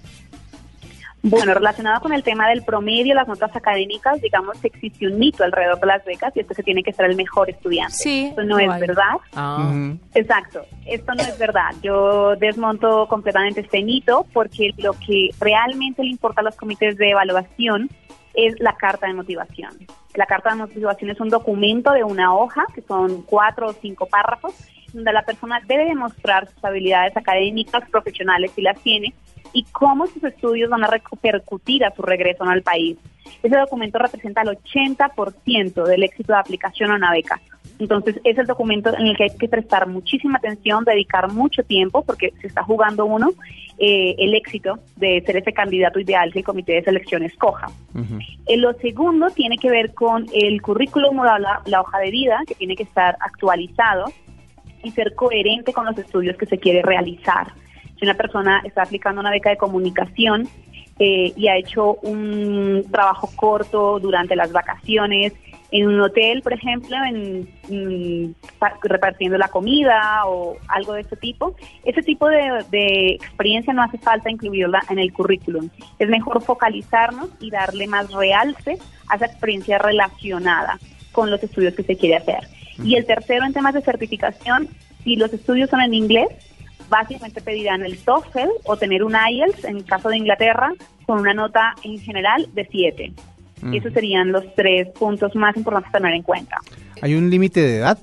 Bueno, 1.24 1.54
relacionado 1.54 2.02
con 2.02 2.14
el 2.14 2.24
tema 2.24 2.50
del 2.50 2.64
promedio, 2.64 3.14
las 3.14 3.28
notas 3.28 3.56
académicas, 3.56 4.20
digamos 4.22 4.60
que 4.60 4.68
existe 4.68 5.06
un 5.06 5.20
mito 5.20 5.44
alrededor 5.44 5.80
de 5.80 5.86
las 5.86 6.04
becas 6.04 6.36
y 6.36 6.40
es 6.40 6.48
que 6.48 6.56
se 6.56 6.64
tiene 6.64 6.82
que 6.82 6.94
ser 6.94 7.06
el 7.06 7.16
mejor 7.16 7.50
estudiante. 7.50 7.94
Sí, 7.94 8.30
Eso 8.32 8.44
no 8.44 8.58
es 8.58 8.80
verdad. 8.80 9.18
Ah. 9.36 9.94
Exacto, 10.16 10.66
esto 10.86 11.14
no 11.14 11.22
es 11.22 11.38
verdad. 11.38 11.76
Yo 11.84 12.36
desmonto 12.38 13.08
completamente 13.08 13.62
este 13.62 13.84
mito 13.84 14.26
porque 14.34 14.74
lo 14.78 14.94
que 14.94 15.30
realmente 15.40 16.04
le 16.04 16.10
importa 16.10 16.42
a 16.42 16.44
los 16.44 16.56
comités 16.56 16.98
de 16.98 17.12
evaluación 17.12 17.90
es 18.34 18.60
la 18.60 18.76
carta 18.76 19.08
de 19.08 19.14
motivación. 19.14 19.72
La 20.16 20.26
carta 20.26 20.50
de 20.50 20.56
motivación 20.56 21.12
es 21.12 21.20
un 21.20 21.30
documento 21.30 21.92
de 21.92 22.04
una 22.04 22.34
hoja, 22.34 22.66
que 22.74 22.82
son 22.82 23.22
cuatro 23.24 23.68
o 23.68 23.74
cinco 23.74 24.08
párrafos, 24.08 24.54
donde 24.94 25.14
la 25.14 25.22
persona 25.22 25.62
debe 25.68 25.86
demostrar 25.86 26.50
sus 26.50 26.64
habilidades 26.64 27.16
académicas, 27.16 27.88
profesionales, 27.90 28.52
si 28.56 28.62
las 28.62 28.80
tiene, 28.80 29.14
y 29.54 29.64
cómo 29.72 30.08
sus 30.08 30.24
estudios 30.24 30.70
van 30.70 30.84
a 30.84 30.88
repercutir 30.88 31.86
a 31.86 31.96
su 31.96 32.02
regreso 32.02 32.44
al 32.44 32.62
país. 32.62 32.98
Ese 33.44 33.56
documento 33.56 34.00
representa 34.00 34.42
el 34.42 34.50
80% 34.50 35.86
del 35.86 36.04
éxito 36.04 36.34
de 36.34 36.40
aplicación 36.40 36.92
a 36.92 36.96
una 36.96 37.12
beca. 37.12 37.42
Entonces, 37.80 38.20
es 38.24 38.38
el 38.38 38.46
documento 38.46 38.96
en 38.96 39.08
el 39.08 39.18
que 39.18 39.24
hay 39.24 39.38
que 39.38 39.48
prestar 39.48 39.88
muchísima 39.88 40.38
atención, 40.38 40.84
dedicar 40.84 41.32
mucho 41.32 41.64
tiempo, 41.64 42.04
porque 42.04 42.32
se 42.40 42.48
está 42.48 42.64
jugando 42.64 43.06
uno 43.06 43.32
eh, 43.80 44.14
el 44.20 44.36
éxito 44.36 44.78
de 44.98 45.24
ser 45.26 45.38
ese 45.38 45.52
candidato 45.52 46.00
ideal 46.00 46.32
que 46.32 46.40
el 46.40 46.46
comité 46.46 46.74
de 46.74 46.84
selección 46.84 47.24
escoja. 47.24 47.68
Eh, 48.46 48.58
lo 48.58 48.74
segundo 48.74 49.32
tiene 49.32 49.58
que 49.58 49.72
ver 49.72 49.96
con 49.96 50.28
el 50.32 50.62
currículum 50.62 51.18
o 51.18 51.24
la, 51.24 51.62
la 51.66 51.82
hoja 51.82 51.98
de 51.98 52.12
vida, 52.12 52.40
que 52.46 52.54
tiene 52.54 52.76
que 52.76 52.84
estar 52.84 53.18
actualizado 53.20 54.06
y 54.84 54.92
ser 54.92 55.16
coherente 55.16 55.74
con 55.74 55.86
los 55.88 55.98
estudios 55.98 56.38
que 56.38 56.46
se 56.46 56.60
quiere 56.60 56.84
realizar. 56.84 57.52
Si 58.02 58.06
una 58.06 58.16
persona 58.16 58.62
está 58.66 58.82
aplicando 58.82 59.22
una 59.22 59.30
beca 59.30 59.52
de 59.52 59.58
comunicación 59.58 60.50
eh, 60.98 61.34
y 61.36 61.48
ha 61.50 61.56
hecho 61.56 61.94
un 62.02 62.84
trabajo 62.92 63.30
corto 63.36 64.00
durante 64.00 64.36
las 64.36 64.52
vacaciones 64.52 65.34
en 65.70 65.88
un 65.88 66.02
hotel, 66.02 66.42
por 66.42 66.52
ejemplo, 66.52 66.98
en, 67.06 67.48
mm, 67.70 68.34
pa- 68.58 68.74
repartiendo 68.82 69.38
la 69.38 69.50
comida 69.50 70.24
o 70.26 70.58
algo 70.68 70.94
de 70.94 71.02
ese 71.02 71.16
tipo. 71.16 71.56
Ese 71.86 72.02
tipo 72.02 72.28
de, 72.28 72.66
de 72.72 73.12
experiencia 73.12 73.72
no 73.72 73.84
hace 73.84 74.00
falta 74.00 74.32
incluirla 74.32 74.82
en 74.90 74.98
el 74.98 75.14
currículum. 75.14 75.70
Es 76.00 76.10
mejor 76.10 76.42
focalizarnos 76.42 77.30
y 77.40 77.52
darle 77.52 77.86
más 77.86 78.12
realce 78.12 78.80
a 79.10 79.16
esa 79.18 79.28
experiencia 79.28 79.78
relacionada 79.78 80.80
con 81.12 81.30
los 81.30 81.42
estudios 81.44 81.76
que 81.76 81.84
se 81.84 81.96
quiere 81.98 82.16
hacer. 82.16 82.48
Y 82.84 82.96
el 82.96 83.06
tercero, 83.06 83.46
en 83.46 83.54
temas 83.54 83.76
de 83.76 83.82
certificación, 83.82 84.70
si 85.04 85.18
los 85.18 85.32
estudios 85.32 85.70
son 85.70 85.82
en 85.82 85.94
inglés, 85.94 86.28
básicamente 86.92 87.42
pedirán 87.42 87.84
el 87.84 87.98
TOEFL 87.98 88.50
o 88.66 88.78
tener 88.78 89.04
un 89.04 89.14
IELTS, 89.16 89.64
en 89.64 89.78
el 89.78 89.86
caso 89.86 90.10
de 90.10 90.18
Inglaterra, 90.18 90.72
con 91.08 91.20
una 91.20 91.34
nota 91.34 91.74
en 91.84 91.98
general 92.00 92.48
de 92.54 92.68
7. 92.70 93.14
Y 93.72 93.78
esos 93.78 93.94
serían 93.94 94.32
los 94.32 94.44
tres 94.56 94.90
puntos 94.90 95.36
más 95.36 95.56
importantes 95.56 95.94
a 95.94 96.00
tener 96.00 96.16
en 96.16 96.24
cuenta. 96.24 96.58
¿Hay 97.02 97.14
un 97.14 97.30
límite 97.30 97.62
de 97.62 97.78
edad? 97.78 97.98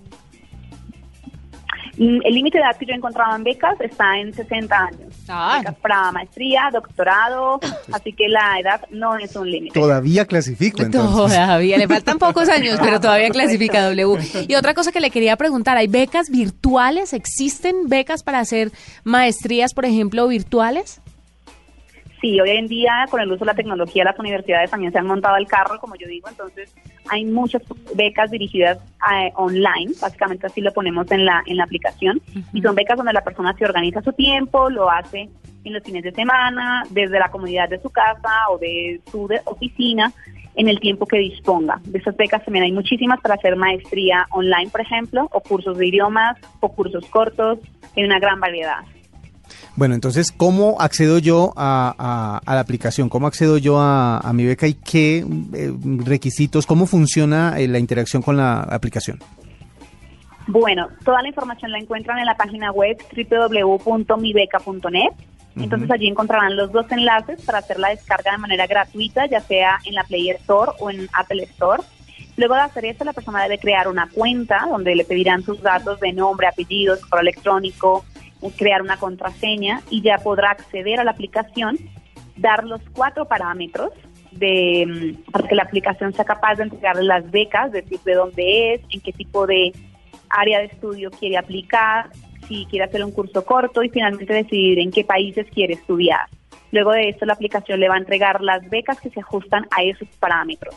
Mm, 1.98 2.20
El 2.24 2.34
límite 2.34 2.58
de 2.58 2.64
edad 2.64 2.76
que 2.76 2.86
yo 2.86 2.92
he 2.92 2.96
encontrado 2.96 3.34
en 3.34 3.42
becas 3.42 3.80
está 3.80 4.18
en 4.18 4.32
60 4.32 4.76
años. 4.76 5.14
Ah. 5.28 5.58
Becas 5.58 5.74
para 5.76 6.12
maestría, 6.12 6.70
doctorado, 6.72 7.58
así 7.92 8.12
que 8.12 8.28
la 8.28 8.58
edad 8.60 8.80
no 8.90 9.16
es 9.16 9.34
un 9.34 9.50
límite. 9.50 9.78
Todavía 9.78 10.24
clasifico, 10.24 10.82
entonces. 10.82 11.36
Todavía, 11.36 11.76
le 11.76 11.88
faltan 11.88 12.18
pocos 12.20 12.48
años, 12.48 12.78
pero 12.80 13.00
todavía 13.00 13.30
clasifica 13.30 13.82
W. 13.82 14.46
Y 14.46 14.54
otra 14.54 14.74
cosa 14.74 14.92
que 14.92 15.00
le 15.00 15.10
quería 15.10 15.36
preguntar, 15.36 15.76
¿hay 15.76 15.88
becas 15.88 16.30
virtuales? 16.30 17.12
¿Existen 17.12 17.88
becas 17.88 18.22
para 18.22 18.38
hacer 18.38 18.70
maestrías, 19.02 19.74
por 19.74 19.84
ejemplo, 19.84 20.28
virtuales? 20.28 21.00
Sí, 22.20 22.40
hoy 22.40 22.50
en 22.50 22.66
día 22.66 23.06
con 23.10 23.20
el 23.20 23.30
uso 23.30 23.40
de 23.40 23.46
la 23.46 23.54
tecnología 23.54 24.02
las 24.04 24.18
universidades 24.18 24.70
también 24.70 24.90
se 24.92 24.98
han 24.98 25.06
montado 25.06 25.36
al 25.36 25.46
carro, 25.46 25.78
como 25.78 25.94
yo 25.94 26.08
digo, 26.08 26.28
entonces 26.28 26.74
hay 27.10 27.24
muchas 27.24 27.62
becas 27.94 28.30
dirigidas 28.30 28.78
a- 29.00 29.30
online, 29.34 29.92
básicamente 30.00 30.46
así 30.46 30.60
lo 30.60 30.72
ponemos 30.72 31.10
en 31.10 31.24
la, 31.24 31.42
en 31.46 31.56
la 31.56 31.64
aplicación, 31.64 32.20
y 32.52 32.60
son 32.62 32.74
becas 32.74 32.96
donde 32.96 33.12
la 33.12 33.22
persona 33.24 33.54
se 33.56 33.64
organiza 33.64 34.02
su 34.02 34.12
tiempo, 34.12 34.70
lo 34.70 34.90
hace 34.90 35.28
en 35.64 35.72
los 35.72 35.82
fines 35.82 36.04
de 36.04 36.12
semana, 36.12 36.84
desde 36.90 37.18
la 37.18 37.30
comodidad 37.30 37.68
de 37.68 37.80
su 37.80 37.90
casa 37.90 38.48
o 38.50 38.58
de 38.58 39.00
su 39.10 39.26
de- 39.28 39.40
oficina, 39.44 40.12
en 40.54 40.66
el 40.68 40.80
tiempo 40.80 41.06
que 41.06 41.18
disponga. 41.18 41.80
De 41.84 41.98
esas 41.98 42.16
becas 42.16 42.44
también 42.44 42.64
hay 42.64 42.72
muchísimas 42.72 43.20
para 43.20 43.34
hacer 43.36 43.54
maestría 43.54 44.26
online, 44.30 44.70
por 44.70 44.80
ejemplo, 44.80 45.28
o 45.32 45.40
cursos 45.40 45.78
de 45.78 45.86
idiomas, 45.86 46.36
o 46.60 46.68
cursos 46.72 47.04
cortos, 47.06 47.58
hay 47.96 48.02
una 48.04 48.18
gran 48.18 48.40
variedad. 48.40 48.78
Bueno, 49.78 49.94
entonces, 49.94 50.32
¿cómo 50.32 50.74
accedo 50.80 51.18
yo 51.18 51.52
a, 51.56 51.94
a- 51.96 52.40
a 52.44 52.54
la 52.56 52.60
aplicación? 52.60 53.08
¿Cómo 53.08 53.28
accedo 53.28 53.58
yo 53.58 53.78
a, 53.78 54.18
a 54.18 54.32
mi 54.32 54.44
beca 54.44 54.66
y 54.66 54.74
qué 54.74 55.24
eh, 55.54 55.72
requisitos? 56.04 56.66
¿Cómo 56.66 56.84
funciona 56.86 57.54
eh, 57.60 57.68
la 57.68 57.78
interacción 57.78 58.20
con 58.20 58.36
la 58.36 58.58
aplicación? 58.62 59.20
Bueno, 60.48 60.88
toda 61.04 61.22
la 61.22 61.28
información 61.28 61.70
la 61.70 61.78
encuentran 61.78 62.18
en 62.18 62.26
la 62.26 62.36
página 62.36 62.72
web 62.72 62.96
www.mibeca.net. 63.30 65.12
Entonces 65.56 65.88
allí 65.92 66.08
encontrarán 66.08 66.56
los 66.56 66.72
dos 66.72 66.90
enlaces 66.90 67.40
para 67.42 67.58
hacer 67.58 67.78
la 67.78 67.90
descarga 67.90 68.32
de 68.32 68.38
manera 68.38 68.66
gratuita, 68.66 69.26
ya 69.26 69.40
sea 69.40 69.78
en 69.84 69.94
la 69.94 70.02
Play 70.02 70.30
Store 70.30 70.72
o 70.80 70.90
en 70.90 71.08
Apple 71.12 71.44
Store. 71.44 71.82
Luego 72.36 72.54
de 72.54 72.60
hacer 72.62 72.84
esto, 72.84 73.04
la 73.04 73.12
persona 73.12 73.42
debe 73.44 73.58
crear 73.58 73.86
una 73.88 74.08
cuenta 74.08 74.66
donde 74.70 74.94
le 74.96 75.04
pedirán 75.04 75.42
sus 75.44 75.60
datos 75.62 75.98
de 76.00 76.12
nombre, 76.12 76.46
apellidos, 76.48 77.00
correo 77.06 77.22
electrónico, 77.22 78.04
crear 78.56 78.82
una 78.82 78.96
contraseña 78.96 79.82
y 79.90 80.02
ya 80.02 80.18
podrá 80.18 80.50
acceder 80.50 81.00
a 81.00 81.04
la 81.04 81.12
aplicación, 81.12 81.78
dar 82.36 82.64
los 82.64 82.80
cuatro 82.92 83.26
parámetros 83.26 83.90
de 84.32 84.86
mm, 84.86 85.30
para 85.30 85.48
que 85.48 85.54
la 85.54 85.62
aplicación 85.64 86.12
sea 86.12 86.24
capaz 86.24 86.56
de 86.56 86.64
entregarle 86.64 87.04
las 87.04 87.30
becas, 87.30 87.72
decir 87.72 87.98
de 88.04 88.14
dónde 88.14 88.74
es, 88.74 88.80
en 88.90 89.00
qué 89.00 89.12
tipo 89.12 89.46
de 89.46 89.72
área 90.30 90.60
de 90.60 90.66
estudio 90.66 91.10
quiere 91.10 91.36
aplicar, 91.36 92.10
si 92.46 92.66
quiere 92.66 92.84
hacer 92.84 93.04
un 93.04 93.12
curso 93.12 93.44
corto 93.44 93.82
y 93.82 93.90
finalmente 93.90 94.32
decidir 94.32 94.78
en 94.78 94.90
qué 94.90 95.04
países 95.04 95.46
quiere 95.52 95.74
estudiar. 95.74 96.26
Luego 96.70 96.92
de 96.92 97.08
esto, 97.08 97.24
la 97.24 97.32
aplicación 97.34 97.80
le 97.80 97.88
va 97.88 97.94
a 97.94 97.98
entregar 97.98 98.42
las 98.42 98.68
becas 98.68 99.00
que 99.00 99.10
se 99.10 99.20
ajustan 99.20 99.66
a 99.70 99.82
esos 99.82 100.08
parámetros. 100.20 100.74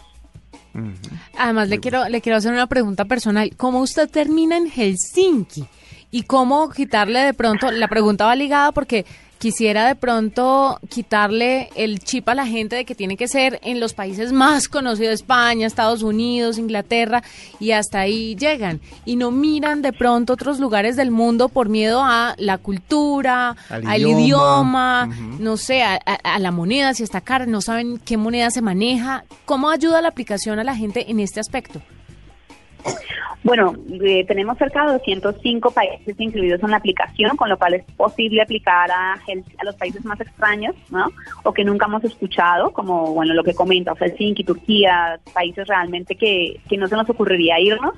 Además, 1.38 1.68
le 1.68 1.80
quiero, 1.80 2.08
le 2.08 2.22
quiero 2.22 2.38
hacer 2.38 2.54
una 2.54 2.68
pregunta 2.68 3.06
personal. 3.06 3.52
¿Cómo 3.58 3.82
usted 3.82 4.10
termina 4.10 4.56
en 4.56 4.70
Helsinki? 4.70 5.66
¿Y 6.12 6.24
cómo 6.24 6.70
quitarle 6.70 7.20
de 7.20 7.34
pronto? 7.34 7.72
La 7.72 7.88
pregunta 7.88 8.26
va 8.26 8.36
ligada 8.36 8.72
porque 8.74 9.06
quisiera 9.40 9.88
de 9.88 9.96
pronto 9.96 10.78
quitarle 10.88 11.70
el 11.76 11.98
chip 12.00 12.30
a 12.30 12.36
la 12.36 12.46
gente 12.46 12.76
de 12.76 12.86
que 12.86 12.94
tiene 12.94 13.18
que 13.18 13.28
ser 13.28 13.60
en 13.64 13.80
los 13.80 13.94
países 13.96 14.32
más 14.32 14.68
conocidos, 14.68 15.14
España, 15.16 15.66
Estados 15.66 16.04
Unidos, 16.04 16.60
Inglaterra, 16.60 17.24
y 17.60 17.72
hasta 17.72 18.02
ahí 18.02 18.36
llegan. 18.36 18.82
Y 19.04 19.16
no 19.16 19.32
miran 19.32 19.82
de 19.82 19.94
pronto 19.94 20.34
otros 20.34 20.60
lugares 20.60 20.96
del 20.96 21.10
mundo 21.10 21.50
por 21.50 21.70
miedo 21.70 22.04
a 22.04 22.36
la 22.38 22.60
cultura, 22.60 23.56
Al 23.70 23.88
al, 23.88 24.02
idioma. 24.02 25.08
idioma, 25.08 25.10
no 25.40 25.58
sé, 25.58 25.82
a, 25.82 25.96
a- 26.06 26.36
a 26.36 26.38
la 26.40 26.52
moneda, 26.52 26.94
si 26.94 27.02
está 27.02 27.22
cara, 27.22 27.48
no 27.48 27.62
saben 27.62 27.98
qué 28.04 28.18
moneda 28.18 28.52
se 28.52 28.62
maneja. 28.62 29.24
¿Cómo 29.46 29.70
ayuda 29.72 30.02
la 30.04 30.10
aplicación 30.10 30.60
a 30.60 30.64
la 30.64 30.76
gente 30.76 31.10
en 31.10 31.20
este 31.20 31.40
aspecto? 31.40 31.82
Bueno, 33.44 33.74
eh, 34.04 34.24
tenemos 34.28 34.58
cerca 34.58 34.86
de 34.86 34.94
205 34.94 35.72
países 35.72 36.16
incluidos 36.20 36.62
en 36.62 36.72
la 36.72 36.78
aplicación, 36.78 37.36
con 37.36 37.50
lo 37.50 37.58
cual 37.58 37.74
es 37.74 37.84
posible 37.98 38.42
aplicar 38.42 38.92
a, 38.92 39.14
a 39.14 39.66
los 39.66 39.76
países 39.76 40.06
más 40.06 40.22
extraños, 40.22 40.76
¿no? 40.92 41.08
O 41.44 41.52
que 41.52 41.64
nunca 41.64 41.88
hemos 41.88 42.04
escuchado, 42.04 42.72
como, 42.72 43.14
bueno, 43.14 43.34
lo 43.34 43.44
que 43.44 43.56
comenta, 43.56 43.96
Helsinki, 43.96 44.44
Turquía, 44.44 45.20
países 45.34 45.68
realmente 45.68 46.16
que, 46.16 46.60
que 46.70 46.78
no 46.78 46.88
se 46.88 46.96
nos 46.96 47.10
ocurriría 47.10 47.60
irnos. 47.60 47.96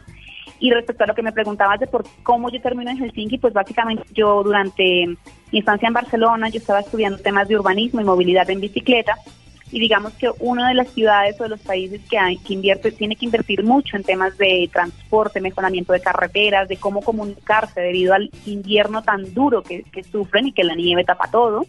Y 0.59 0.71
respecto 0.71 1.03
a 1.03 1.07
lo 1.07 1.15
que 1.15 1.23
me 1.23 1.33
preguntabas 1.33 1.79
de 1.81 1.87
por 1.87 2.05
cómo 2.23 2.49
yo 2.49 2.61
termino 2.61 2.89
en 2.89 2.97
Helsinki, 2.97 3.37
pues 3.37 3.53
básicamente 3.53 4.03
yo 4.13 4.43
durante 4.43 5.17
mi 5.51 5.59
estancia 5.59 5.87
en 5.87 5.93
Barcelona, 5.93 6.47
yo 6.47 6.59
estaba 6.59 6.79
estudiando 6.79 7.17
temas 7.17 7.49
de 7.49 7.57
urbanismo 7.57 7.99
y 7.99 8.05
movilidad 8.05 8.49
en 8.49 8.61
bicicleta, 8.61 9.17
y 9.73 9.79
digamos 9.79 10.13
que 10.13 10.29
una 10.39 10.67
de 10.67 10.75
las 10.75 10.89
ciudades 10.89 11.35
o 11.39 11.43
de 11.43 11.49
los 11.49 11.59
países 11.61 11.99
que, 12.07 12.53
invierte, 12.53 12.91
tiene 12.91 13.15
que 13.15 13.25
invertir 13.25 13.63
mucho 13.63 13.97
en 13.97 14.03
temas 14.03 14.37
de 14.37 14.69
transporte, 14.71 15.41
mejoramiento 15.41 15.93
de 15.93 15.99
carreteras, 15.99 16.69
de 16.69 16.77
cómo 16.77 17.01
comunicarse 17.01 17.81
debido 17.81 18.13
al 18.13 18.29
invierno 18.45 19.01
tan 19.01 19.33
duro 19.33 19.63
que, 19.63 19.81
que 19.81 20.03
sufren 20.03 20.49
y 20.49 20.51
que 20.51 20.63
la 20.63 20.75
nieve 20.75 21.03
tapa 21.03 21.27
todo, 21.31 21.65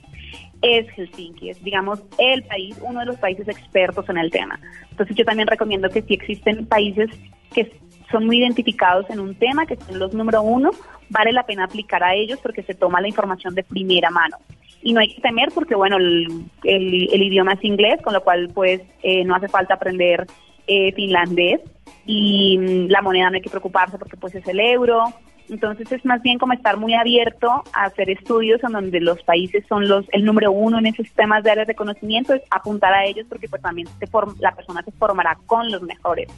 es 0.60 0.86
Helsinki, 0.90 1.48
es 1.48 1.64
digamos 1.64 2.02
el 2.18 2.42
país, 2.42 2.76
uno 2.82 3.00
de 3.00 3.06
los 3.06 3.16
países 3.16 3.48
expertos 3.48 4.06
en 4.10 4.18
el 4.18 4.30
tema. 4.30 4.60
Entonces 4.90 5.16
yo 5.16 5.24
también 5.24 5.48
recomiendo 5.48 5.88
que 5.88 6.02
si 6.02 6.12
existen 6.12 6.66
países 6.66 7.08
que 7.54 7.72
son 8.10 8.26
muy 8.26 8.38
identificados 8.38 9.08
en 9.10 9.20
un 9.20 9.34
tema, 9.34 9.66
que 9.66 9.76
son 9.76 9.98
los 9.98 10.12
número 10.14 10.42
uno, 10.42 10.70
vale 11.10 11.32
la 11.32 11.44
pena 11.44 11.64
aplicar 11.64 12.02
a 12.02 12.14
ellos 12.14 12.38
porque 12.42 12.62
se 12.62 12.74
toma 12.74 13.00
la 13.00 13.08
información 13.08 13.54
de 13.54 13.62
primera 13.62 14.10
mano. 14.10 14.36
Y 14.82 14.92
no 14.92 15.00
hay 15.00 15.14
que 15.14 15.20
temer 15.22 15.50
porque 15.54 15.74
bueno 15.74 15.96
el, 15.96 16.26
el- 16.62 17.08
el 17.12 17.22
idioma 17.22 17.54
es 17.54 17.64
inglés 17.64 18.00
con 18.02 18.12
lo 18.12 18.22
cual 18.22 18.50
pues 18.54 18.82
eh, 19.02 19.24
no 19.24 19.34
hace 19.34 19.48
falta 19.48 19.74
aprender 19.74 20.26
eh, 20.66 20.92
finlandés. 20.92 21.60
Y 22.06 22.58
mm, 22.58 22.86
la 22.90 23.00
moneda 23.02 23.30
no 23.30 23.36
hay 23.36 23.40
que 23.42 23.48
preocuparse 23.50 23.98
porque 23.98 24.16
pues 24.16 24.34
es 24.34 24.46
el 24.46 24.60
euro. 24.60 25.04
Entonces 25.48 25.90
es 25.92 26.04
más 26.06 26.22
bien 26.22 26.38
como 26.38 26.52
estar 26.54 26.76
muy 26.78 26.94
abierto 26.94 27.50
a 27.74 27.84
hacer 27.84 28.08
estudios 28.10 28.62
en 28.64 28.72
donde 28.72 29.00
los 29.00 29.22
países 29.24 29.62
son 29.68 29.86
los 29.88 30.06
el 30.12 30.24
número 30.24 30.50
uno 30.52 30.78
en 30.78 30.86
esos 30.86 31.10
temas 31.12 31.44
de 31.44 31.50
áreas 31.50 31.66
de 31.66 31.74
conocimiento 31.74 32.32
es 32.32 32.42
apuntar 32.50 32.94
a 32.94 33.04
ellos 33.04 33.26
porque 33.28 33.46
pues 33.48 33.60
también 33.60 33.86
se 33.98 34.06
form- 34.06 34.36
la 34.40 34.54
persona 34.54 34.82
se 34.82 34.90
formará 34.92 35.36
con 35.46 35.70
los 35.70 35.82
mejores 35.82 36.28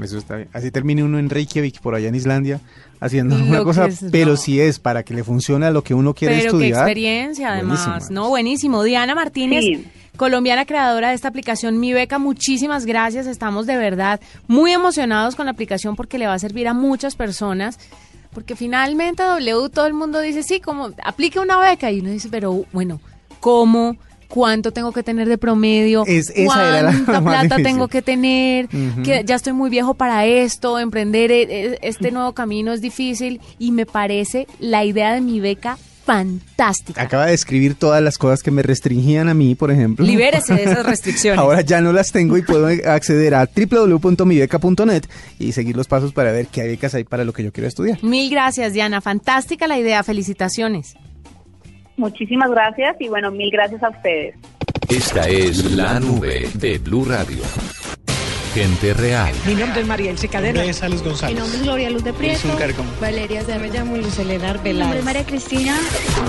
Eso 0.00 0.18
está 0.18 0.36
bien. 0.36 0.48
Así 0.52 0.70
termine 0.70 1.04
uno 1.04 1.18
en 1.18 1.28
Reykjavik, 1.30 1.80
por 1.80 1.94
allá 1.94 2.08
en 2.08 2.14
Islandia, 2.14 2.60
haciendo 3.00 3.36
Lo 3.38 3.44
una 3.44 3.62
cosa, 3.64 3.86
es- 3.86 4.04
pero 4.10 4.32
no. 4.32 4.36
si 4.36 4.60
es 4.60 4.78
para 4.78 5.02
que 5.02 5.12
le 5.14 5.22
funcione 5.24 5.66
a 5.66 5.70
lo 5.70 5.82
que 5.84 5.92
uno 5.94 6.14
quiere 6.14 6.34
Pero 6.36 6.42
qué 6.42 6.46
estudiar. 6.66 6.80
experiencia, 6.88 7.52
además. 7.52 7.86
buenísimo. 7.86 8.14
No, 8.14 8.28
buenísimo. 8.30 8.82
Diana 8.82 9.14
Martínez, 9.14 9.64
Sí. 9.64 9.84
colombiana 10.16 10.64
creadora 10.64 11.10
de 11.10 11.14
esta 11.14 11.28
aplicación 11.28 11.78
Mi 11.78 11.92
Beca, 11.92 12.18
muchísimas 12.18 12.86
gracias. 12.86 13.26
Estamos 13.26 13.66
de 13.66 13.76
verdad 13.76 14.20
muy 14.48 14.72
emocionados 14.72 15.34
con 15.36 15.44
la 15.46 15.52
aplicación 15.52 15.94
porque 15.94 16.16
le 16.18 16.26
va 16.26 16.34
a 16.34 16.38
servir 16.38 16.68
a 16.68 16.74
muchas 16.74 17.14
personas. 17.14 17.78
Porque 18.32 18.56
finalmente 18.56 19.22
W 19.22 19.68
todo 19.68 19.86
el 19.86 19.92
mundo 19.92 20.18
dice, 20.22 20.42
sí, 20.42 20.58
como 20.58 20.90
aplique 21.04 21.38
una 21.38 21.58
beca. 21.58 21.90
Y 21.90 22.00
uno 22.00 22.08
dice, 22.10 22.28
pero 22.30 22.64
bueno, 22.72 22.98
¿cómo? 23.40 23.96
¿Cuánto 24.32 24.72
tengo 24.72 24.92
que 24.92 25.02
tener 25.02 25.28
de 25.28 25.36
promedio? 25.36 26.04
Es- 26.06 26.32
esa 26.34 26.68
era 26.68 26.82
la 26.82 26.92
¿Cuánta 27.04 27.20
plata 27.48 27.56
tengo 27.62 27.88
que 27.88 28.00
tener? 28.00 28.66
Que 29.04 29.22
ya 29.26 29.34
estoy 29.34 29.52
muy 29.52 29.68
viejo 29.68 29.92
para 29.92 30.24
esto, 30.24 30.78
emprender 30.78 31.30
eh, 31.30 31.42
eh, 31.50 31.78
este 31.82 32.10
nuevo 32.12 32.32
camino 32.32 32.72
es 32.72 32.80
difícil 32.80 33.40
y 33.58 33.72
me 33.72 33.84
parece 33.84 34.46
la 34.58 34.84
idea 34.86 35.12
de 35.12 35.20
mi 35.20 35.38
beca 35.40 35.76
fantástica. 36.04 37.00
Acaba 37.02 37.26
de 37.26 37.34
escribir 37.34 37.74
todas 37.74 38.02
las 38.02 38.18
cosas 38.18 38.42
que 38.42 38.50
me 38.50 38.62
restringían 38.62 39.28
a 39.28 39.34
mí, 39.34 39.54
por 39.54 39.70
ejemplo. 39.70 40.04
Libérese 40.04 40.54
de 40.54 40.64
esas 40.64 40.84
restricciones. 40.92 41.38
Ahora 41.38 41.60
ya 41.60 41.80
no 41.80 41.92
las 41.92 42.10
tengo 42.10 42.36
y 42.38 42.42
puedo 42.42 42.66
acceder 42.86 43.34
a 43.34 43.46
www.mibeca.net 43.54 45.04
y 45.38 45.52
seguir 45.52 45.76
los 45.76 45.88
pasos 45.88 46.12
para 46.12 46.32
ver 46.32 46.46
qué 46.48 46.62
becas 46.64 46.94
hay 46.94 47.04
para 47.04 47.24
lo 47.24 47.32
que 47.32 47.44
yo 47.44 47.52
quiero 47.52 47.68
estudiar. 47.68 48.02
Mil 48.02 48.30
gracias, 48.30 48.72
Diana. 48.72 49.00
Fantástica 49.00 49.66
la 49.66 49.78
idea. 49.78 50.02
Felicitaciones. 50.02 50.94
Muchísimas 51.96 52.50
gracias 52.50 52.96
y 53.00 53.08
bueno 53.08 53.30
mil 53.30 53.50
gracias 53.50 53.82
a 53.82 53.90
ustedes 53.90 54.34
Esta 54.88 55.28
es 55.28 55.72
la 55.72 56.00
nube 56.00 56.48
de 56.54 56.78
Blue 56.78 57.04
Radio. 57.04 57.42
Gente 58.54 58.92
real. 58.92 59.32
Mi 59.46 59.54
nombre 59.54 59.80
es 59.80 59.86
María 59.86 60.10
Elce 60.10 60.28
Cadena. 60.28 60.62
es 60.62 60.82
Alex 60.82 61.02
González. 61.02 61.34
Mi 61.34 61.40
nombre 61.40 61.58
es 61.58 61.64
Gloria 61.64 61.88
Luz 61.90 62.04
de 62.04 62.12
Prieto. 62.12 62.48
Valeria 63.00 63.42
se 63.44 63.58
me 63.58 63.70
llamo 63.70 63.96
Luz 63.96 64.18
Elena 64.18 64.52
Mi 64.62 64.74
nombre 64.74 64.98
es 64.98 65.04
María 65.06 65.24
Cristina. 65.24 65.74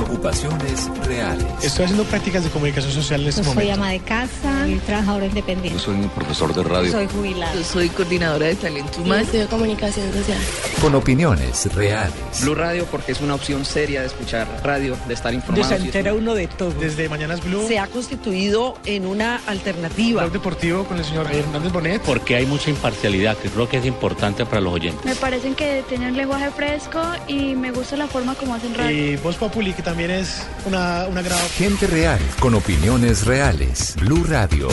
Ocupaciones 0.01 0.89
reales. 1.05 1.45
Estoy 1.61 1.83
haciendo 1.85 2.05
prácticas 2.05 2.45
de 2.45 2.49
comunicación 2.49 2.93
social 2.93 3.21
en 3.21 3.27
este 3.27 3.41
Yo 3.41 3.45
soy 3.45 3.55
momento. 3.55 3.73
ama 3.73 3.89
de 3.91 3.99
casa 3.99 4.67
y 4.67 4.75
trabajadora 4.75 5.25
independiente. 5.25 5.79
soy 5.79 5.95
un 5.95 6.09
profesor 6.09 6.55
de 6.55 6.63
radio. 6.63 6.91
Soy 6.91 7.07
jubilada. 7.07 7.55
Yo 7.55 7.63
soy 7.63 7.89
coordinadora 7.89 8.45
de 8.47 8.55
talento 8.55 9.01
humano. 9.01 9.27
de 9.29 9.45
comunicación 9.47 10.13
social. 10.13 10.39
Con 10.81 10.95
opiniones 10.95 11.73
reales. 11.75 12.13
Blue 12.41 12.55
Radio 12.55 12.85
porque 12.85 13.11
es 13.11 13.19
una 13.19 13.35
opción 13.35 13.65
seria 13.65 13.99
de 13.99 14.07
escuchar 14.07 14.47
radio, 14.63 14.95
de 15.09 15.13
estar 15.13 15.33
informado. 15.33 15.67
Se 15.67 15.75
entera 15.75 16.13
uno 16.13 16.35
de 16.35 16.47
todo. 16.47 16.71
Desde 16.71 17.09
Mañanas 17.09 17.43
Blue, 17.43 17.67
Se 17.67 17.79
ha 17.79 17.87
constituido 17.87 18.77
en 18.85 19.05
una 19.05 19.41
alternativa. 19.45 20.21
Blog 20.21 20.31
Deportivo 20.33 20.85
con 20.85 20.97
el 20.97 21.03
señor 21.03 21.29
Hernández 21.29 21.71
Bonet. 21.73 22.01
Porque 22.13 22.35
hay 22.35 22.45
mucha 22.45 22.69
imparcialidad 22.69 23.35
que 23.37 23.49
creo 23.49 23.67
que 23.67 23.77
es 23.77 23.85
importante 23.87 24.45
para 24.45 24.61
los 24.61 24.71
oyentes. 24.71 25.03
Me 25.03 25.15
parecen 25.15 25.55
que 25.55 25.83
tienen 25.89 26.15
lenguaje 26.15 26.51
fresco 26.51 27.01
y 27.27 27.55
me 27.55 27.71
gusta 27.71 27.97
la 27.97 28.05
forma 28.05 28.35
como 28.35 28.53
hacen 28.53 28.75
radio. 28.75 29.13
Y 29.13 29.15
Voz 29.15 29.35
Populi, 29.35 29.73
que 29.73 29.81
también 29.81 30.11
es 30.11 30.45
una, 30.67 31.07
una 31.09 31.23
grado. 31.23 31.41
Gente 31.57 31.87
real. 31.87 32.19
Con 32.39 32.53
opiniones 32.53 33.25
reales. 33.25 33.95
Blue 33.99 34.23
Radio. 34.25 34.67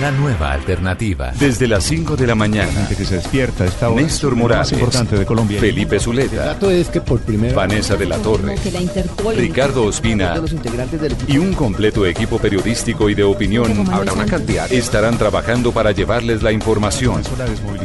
La 0.00 0.10
nueva 0.10 0.52
alternativa. 0.52 1.32
Desde 1.38 1.68
las 1.68 1.84
5 1.84 2.16
de 2.16 2.26
la 2.26 2.34
mañana. 2.34 2.88
que 2.88 3.04
se 3.04 3.16
despierta 3.16 3.66
esta 3.66 3.90
hora. 3.90 4.00
Néstor 4.00 4.30
Lo 4.30 4.36
más 4.36 4.42
Morales. 4.42 4.72
importante 4.72 5.18
de 5.18 5.26
Colombia. 5.26 5.60
Felipe 5.60 6.00
Zuleta. 6.00 6.44
dato 6.46 6.70
es 6.70 6.88
que 6.88 7.00
por 7.02 7.20
primera 7.20 7.54
Vanessa 7.54 7.94
de 7.96 8.06
la 8.06 8.16
Torre. 8.18 8.54
Que 8.62 8.70
la 8.70 8.80
Interpol. 8.80 9.36
Ricardo 9.36 9.84
Ospina. 9.84 10.36
los 10.36 10.52
integrantes 10.52 10.98
del 11.00 11.14
Y 11.28 11.36
un 11.38 11.52
completo 11.52 12.06
equipo 12.06 12.38
periodístico 12.38 13.10
y 13.10 13.14
de 13.14 13.22
opinión. 13.22 13.86
Habrá 13.92 14.12
una 14.14 14.24
cantidad. 14.24 14.72
Estarán 14.72 15.18
trabajando 15.18 15.72
para 15.72 15.92
llevarles 15.92 16.42
la 16.42 16.51
información. 16.52 17.22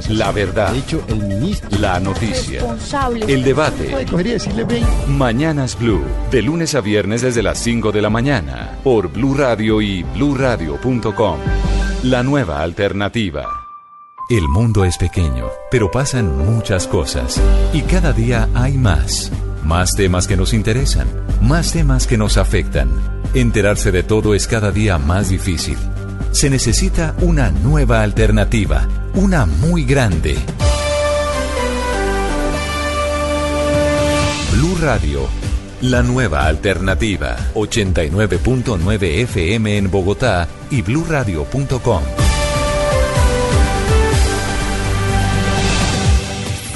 La 0.10 0.32
verdad. 0.32 0.74
La 1.80 2.00
noticia. 2.00 2.62
El 3.28 3.44
debate. 3.44 4.06
Cogería 4.10 4.34
decirle 4.34 4.64
20. 4.64 5.08
Mañanas 5.08 5.78
Blue, 5.78 6.04
de 6.32 6.42
lunes 6.42 6.76
a 6.76 6.82
viernes 6.82 7.22
desde 7.22 7.44
las 7.44 7.58
5 7.60 7.92
de 7.92 8.02
la 8.02 8.10
mañana, 8.10 8.78
por 8.84 9.12
Blue 9.12 9.34
Radio 9.36 9.82
y 9.82 10.04
bluradio.com. 10.04 11.38
La 12.04 12.24
nueva 12.24 12.62
alternativa. 12.62 13.46
El 14.30 14.48
mundo 14.50 14.84
es 14.84 14.98
pequeño, 14.98 15.50
pero 15.72 15.90
pasan 15.90 16.38
muchas 16.38 16.86
cosas. 16.86 17.42
Y 17.74 17.82
cada 17.84 18.12
día 18.12 18.50
hay 18.54 18.78
más. 18.78 19.32
Más 19.64 19.96
temas 19.96 20.28
que 20.28 20.38
nos 20.38 20.54
interesan, 20.54 21.08
más 21.42 21.72
temas 21.72 22.08
que 22.08 22.18
nos 22.18 22.38
afectan. 22.38 22.90
Enterarse 23.34 23.92
de 23.92 24.04
todo 24.04 24.36
es 24.36 24.48
cada 24.48 24.72
día 24.72 24.98
más 24.98 25.30
difícil. 25.30 25.78
Se 26.38 26.52
necesita 26.52 27.16
una 27.22 27.50
nueva 27.50 28.04
alternativa, 28.04 28.88
una 29.16 29.48
muy 29.48 29.86
grande. 29.86 30.36
Blue 34.52 34.78
Radio, 34.80 35.22
la 35.82 36.04
nueva 36.04 36.46
alternativa. 36.46 37.38
89.9 37.56 39.24
FM 39.24 39.78
en 39.78 39.90
Bogotá 39.90 40.48
y 40.70 40.84
bluradio.com. 40.84 42.27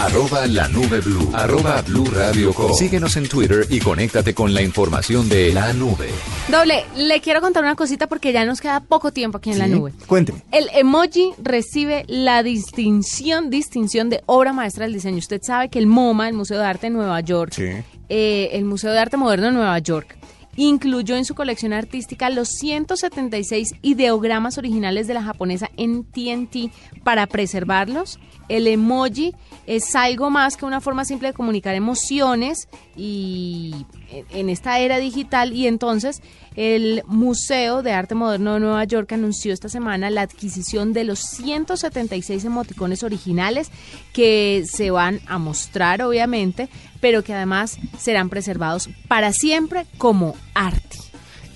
Arroba 0.02 0.48
la 0.48 0.68
nube 0.68 1.00
blue. 1.00 1.30
Arroba 1.32 1.80
blue 1.84 2.06
radio 2.06 2.52
com. 2.56 2.74
Síguenos 2.74 3.18
en 3.18 3.30
Twitter 3.30 3.68
y 3.70 3.80
conéctate 3.80 4.34
con 4.34 4.52
la 4.52 4.64
información 4.64 5.30
de 5.30 5.54
la 5.54 5.74
nube. 5.74 6.10
Doble, 6.50 6.86
le 6.98 7.22
quiero 7.22 7.40
contar 7.40 7.62
una 7.62 7.76
cosita 7.76 8.08
porque 8.08 8.34
ya 8.34 8.44
nos 8.44 8.62
queda 8.62 8.80
poco 8.80 9.12
tiempo 9.12 9.38
aquí 9.38 9.52
en 9.52 9.60
la 9.60 9.68
nube. 9.68 9.94
Cuénteme. 10.08 10.42
El 10.52 10.70
emoji 10.74 11.34
recibe 11.38 12.06
la 12.08 12.42
distinción, 12.42 13.52
distinción 13.52 14.10
de 14.10 14.24
obra 14.26 14.54
maestra 14.54 14.86
del 14.86 14.94
diseño. 14.96 15.20
Usted 15.20 15.40
sabe 15.44 15.70
que 15.70 15.78
el 15.78 15.86
MoMA, 15.86 16.30
el 16.30 16.34
Museo 16.34 16.58
de 16.58 16.66
Arte 16.66 16.88
de 16.88 16.94
Nueva 16.94 17.20
York, 17.20 17.54
eh, 17.60 18.50
el 18.54 18.66
Museo 18.66 18.92
de 18.92 18.98
Arte 18.98 19.18
Moderno 19.18 19.46
de 19.46 19.54
Nueva 19.54 19.78
York, 19.78 20.18
incluyó 20.58 21.16
en 21.16 21.26
su 21.26 21.34
colección 21.36 21.74
artística 21.74 22.30
los 22.30 22.50
176 22.50 23.74
ideogramas 23.82 24.58
originales 24.58 25.08
de 25.08 25.14
la 25.14 25.24
japonesa 25.24 25.70
en 25.78 26.04
TNT 26.04 26.72
para 27.04 27.28
preservarlos. 27.28 28.20
El 28.50 28.68
emoji 28.68 29.34
es 29.66 29.96
algo 29.96 30.30
más 30.30 30.58
que 30.58 30.66
una 30.66 30.82
forma 30.82 31.06
simple 31.06 31.30
de 31.30 31.34
comunicar 31.34 31.74
emociones 31.76 32.68
y 32.98 33.86
en- 34.32 34.50
esta 34.50 34.80
era 34.80 34.98
digital 34.98 35.54
y 35.54 35.68
entonces 35.68 36.22
el 36.58 37.02
Museo 37.08 37.82
de 37.82 37.94
Arte 37.94 38.14
Moderno 38.14 38.54
de 38.54 38.60
Nueva 38.60 38.84
York 38.84 39.14
anunció 39.14 39.54
esta 39.54 39.70
semana 39.70 40.10
la 40.10 40.22
adquisición 40.24 40.92
de 40.92 41.06
los 41.06 41.20
176 41.20 42.44
emoticones 42.44 43.04
originales 43.04 43.72
que 44.12 44.66
se 44.70 44.92
van 44.92 45.22
a 45.28 45.38
mostrar 45.38 46.02
obviamente, 46.02 46.68
pero 47.02 47.24
que 47.24 47.34
además 47.34 47.78
serán 48.00 48.30
preservados 48.30 48.90
para 49.10 49.34
siempre 49.34 49.86
como 49.98 50.36
arte. 50.54 51.11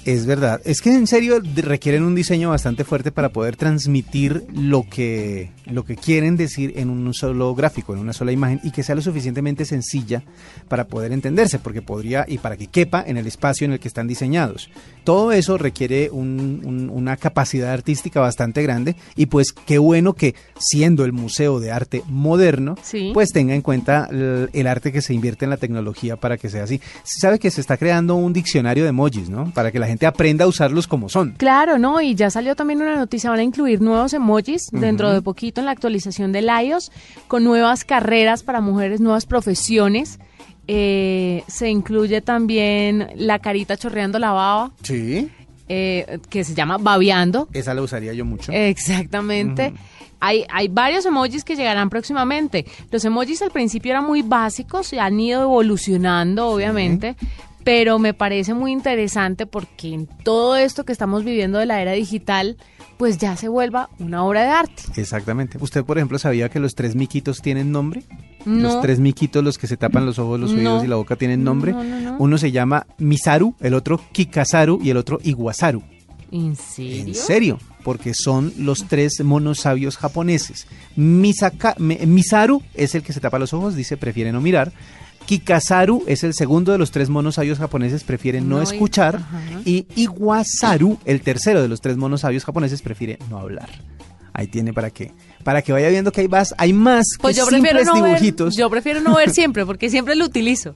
Es 0.06 0.28
verdad. 0.28 0.62
Es 0.66 0.82
que 0.82 0.94
en 0.94 1.08
serio 1.08 1.42
requieren 1.56 2.04
un 2.04 2.14
diseño 2.14 2.52
bastante 2.52 2.84
fuerte 2.84 3.12
para 3.12 3.30
poder 3.30 3.56
transmitir 3.56 4.46
lo 4.54 4.84
que, 4.88 5.50
lo 5.66 5.84
que 5.84 5.96
quieren 5.96 6.38
decir 6.38 6.74
en 6.76 6.92
un 6.92 7.12
solo 7.16 7.56
gráfico, 7.56 7.92
en 7.94 8.00
una 8.00 8.14
sola 8.14 8.32
imagen, 8.32 8.60
y 8.64 8.70
que 8.70 8.84
sea 8.84 8.94
lo 8.94 9.02
suficientemente 9.02 9.66
sencilla 9.66 10.22
para 10.68 10.86
poder 10.86 11.12
entenderse, 11.12 11.58
porque 11.58 11.82
podría, 11.82 12.24
y 12.28 12.38
para 12.38 12.56
que 12.56 12.68
quepa 12.68 13.04
en 13.06 13.18
el 13.18 13.26
espacio 13.26 13.66
en 13.66 13.72
el 13.74 13.80
que 13.80 13.88
están 13.88 14.06
diseñados. 14.08 14.70
Todo 15.04 15.32
eso 15.32 15.58
requiere 15.58 16.12
un- 16.12 16.62
un- 16.64 16.90
una 16.92 17.18
capacidad 17.18 17.72
artística 17.74 18.20
bastante 18.20 18.62
grande, 18.62 18.96
y 19.16 19.26
pues 19.26 19.54
qué 19.54 19.80
bueno 19.80 20.14
que 20.14 20.36
siendo 20.60 21.04
el 21.04 21.14
Museo 21.14 21.60
de 21.60 21.72
Arte 21.72 22.04
Moderno, 22.08 22.76
Sí. 22.84 23.10
pues 23.12 23.30
tenga 23.32 23.56
en 23.56 23.62
cuenta 23.64 24.08
el, 24.12 24.52
el 24.54 24.68
arte 24.68 24.92
que 24.92 25.02
se 25.02 25.16
invierte 25.16 25.46
en 25.46 25.50
la 25.50 25.58
tecnología 25.58 26.16
para 26.16 26.38
que 26.38 26.50
sea 26.52 26.64
así. 26.64 26.80
Se 27.04 27.20
sabe 27.22 27.40
que 27.40 27.50
se 27.50 27.62
está 27.62 27.78
creando 27.78 28.14
un 28.16 28.34
diccionario 28.34 28.84
de 28.84 28.90
emojis, 28.90 29.30
¿no? 29.30 29.52
Para 29.52 29.72
que 29.72 29.80
la 29.80 29.88
gente 29.88 29.95
aprenda 30.06 30.46
a 30.46 30.48
usarlos 30.48 30.88
como 30.88 31.10
son. 31.10 31.34
Claro, 31.38 31.78
¿no? 31.78 32.02
Y 32.02 32.16
ya 32.16 32.30
salió 32.30 32.56
también 32.56 32.82
una 32.82 32.96
noticia, 32.96 33.30
van 33.30 33.40
a 33.40 33.44
incluir 33.44 33.82
nuevos 33.82 34.14
emojis 34.14 34.70
dentro 34.72 35.12
de 35.14 35.22
poquito 35.22 35.62
en 35.62 35.66
la 35.66 35.72
actualización 35.72 36.32
de 36.32 36.42
iOS, 36.42 36.92
con 37.28 37.44
nuevas 37.44 37.84
carreras 37.84 38.44
para 38.44 38.62
mujeres, 38.62 39.00
nuevas 39.02 39.26
profesiones. 39.26 40.20
Eh, 40.68 41.44
se 41.48 41.70
incluye 41.70 42.22
también 42.22 43.10
la 43.16 43.38
carita 43.40 43.78
chorreando 43.78 44.18
la 44.18 44.32
baba, 44.32 44.72
Sí. 44.82 45.30
eh, 45.70 46.18
que 46.30 46.44
se 46.44 46.56
llama 46.56 46.78
babeando. 46.80 47.48
Esa 47.54 47.74
la 47.76 47.84
usaría 47.84 48.14
yo 48.14 48.26
mucho. 48.26 48.52
Exactamente. 48.52 49.74
Hay, 50.20 50.46
hay 50.52 50.68
varios 50.70 51.06
emojis 51.06 51.44
que 51.44 51.56
llegarán 51.56 51.90
próximamente. 51.90 52.66
Los 52.90 53.04
emojis 53.06 53.42
al 53.44 53.52
principio 53.52 53.92
eran 53.92 54.06
muy 54.06 54.22
básicos 54.24 54.92
y 54.94 54.98
han 54.98 55.20
ido 55.20 55.44
evolucionando, 55.44 56.48
obviamente, 56.48 57.16
pero 57.66 58.00
me 58.00 58.14
parece 58.14 58.54
muy 58.54 58.72
interesante 58.72 59.46
porque 59.46 59.94
en 59.94 60.08
todo 60.24 60.56
esto 60.56 60.86
que 60.86 60.94
estamos 60.94 61.26
viviendo 61.26 61.58
de 61.60 61.66
la 61.66 61.82
era 61.82 61.92
digital, 61.92 62.56
pues 62.98 63.18
ya 63.18 63.36
se 63.36 63.50
vuelva 63.50 63.90
una 64.00 64.24
obra 64.24 64.44
de 64.44 64.50
arte. 64.50 64.84
Exactamente. 64.96 65.58
¿Usted, 65.60 65.84
por 65.84 65.98
ejemplo, 65.98 66.18
sabía 66.18 66.48
que 66.48 66.60
los 66.62 66.76
tres 66.76 66.96
miquitos 66.96 67.42
tienen 67.42 67.72
nombre? 67.74 68.04
No. 68.46 68.62
Los 68.70 68.82
tres 68.82 69.00
miquitos, 69.00 69.44
los 69.44 69.58
que 69.58 69.68
se 69.68 69.76
tapan 69.76 70.06
los 70.06 70.20
ojos, 70.20 70.40
los 70.40 70.52
No. 70.52 70.58
oídos 70.60 70.84
y 70.86 70.88
la 70.88 70.96
boca, 70.96 71.16
tienen 71.18 71.44
nombre. 71.44 71.74
No, 71.74 71.84
no, 71.84 72.00
no. 72.00 72.16
Uno 72.20 72.38
se 72.38 72.52
llama 72.52 72.86
Misaru, 73.00 73.56
el 73.60 73.74
otro 73.74 74.00
Kikasaru 74.12 74.80
y 74.82 74.92
el 74.92 74.98
otro 74.98 75.20
Iguasaru. 75.24 75.82
¿En 76.32 76.56
serio? 76.56 77.04
En 77.08 77.16
serio, 77.16 77.60
porque 77.84 78.14
son 78.14 78.54
los 78.60 78.86
tres 78.88 79.24
monos 79.24 79.60
sabios 79.62 79.98
japoneses. 79.98 80.68
Misaka- 80.96 81.76
Misaru 81.80 82.62
es 82.76 82.94
el 82.96 83.02
que 83.04 83.14
se 83.14 83.20
tapa 83.20 83.40
los 83.40 83.54
ojos, 83.54 83.76
dice 83.76 83.98
prefiere 83.98 84.32
no 84.32 84.42
mirar. 84.42 84.72
Kikasaru 85.26 86.04
es 86.08 86.24
el 86.24 86.34
segundo 86.34 86.72
de 86.72 86.78
los 86.78 86.92
tres 86.92 87.10
monos 87.10 87.36
sabios 87.36 87.58
japoneses, 87.58 88.04
prefiere 88.04 88.42
no, 88.42 88.62
escuchar. 88.62 89.20
Y 89.66 89.88
Iguasaru, 89.96 91.00
el 91.06 91.22
tercero 91.22 91.62
de 91.62 91.68
los 91.68 91.82
tres 91.82 91.98
monos 91.98 92.22
sabios 92.22 92.46
japoneses, 92.46 92.82
prefiere 92.82 93.20
no 93.30 93.40
hablar. 93.40 93.70
Ahí 94.34 94.48
tiene 94.48 94.74
para 94.74 94.90
que 94.90 95.12
para 95.46 95.62
que 95.62 95.72
vaya 95.72 95.90
viendo 95.90 96.12
que 96.12 96.22
hay 96.22 96.28
más, 96.28 96.56
hay 96.58 96.74
más 96.74 97.06
Pues 97.22 97.36
que 97.36 97.42
yo 97.42 97.48
prefiero, 97.48 97.80
simples 97.80 97.88
no 97.88 98.02
ver, 98.02 98.16
dibujitos. 98.16 98.58
yo 98.58 98.70
prefiero 98.70 99.00
no 99.00 99.16
ver 99.16 99.30
siempre, 99.30 99.64
porque 99.66 99.90
siempre 99.92 100.16
lo 100.16 100.26
utilizo. 100.26 100.76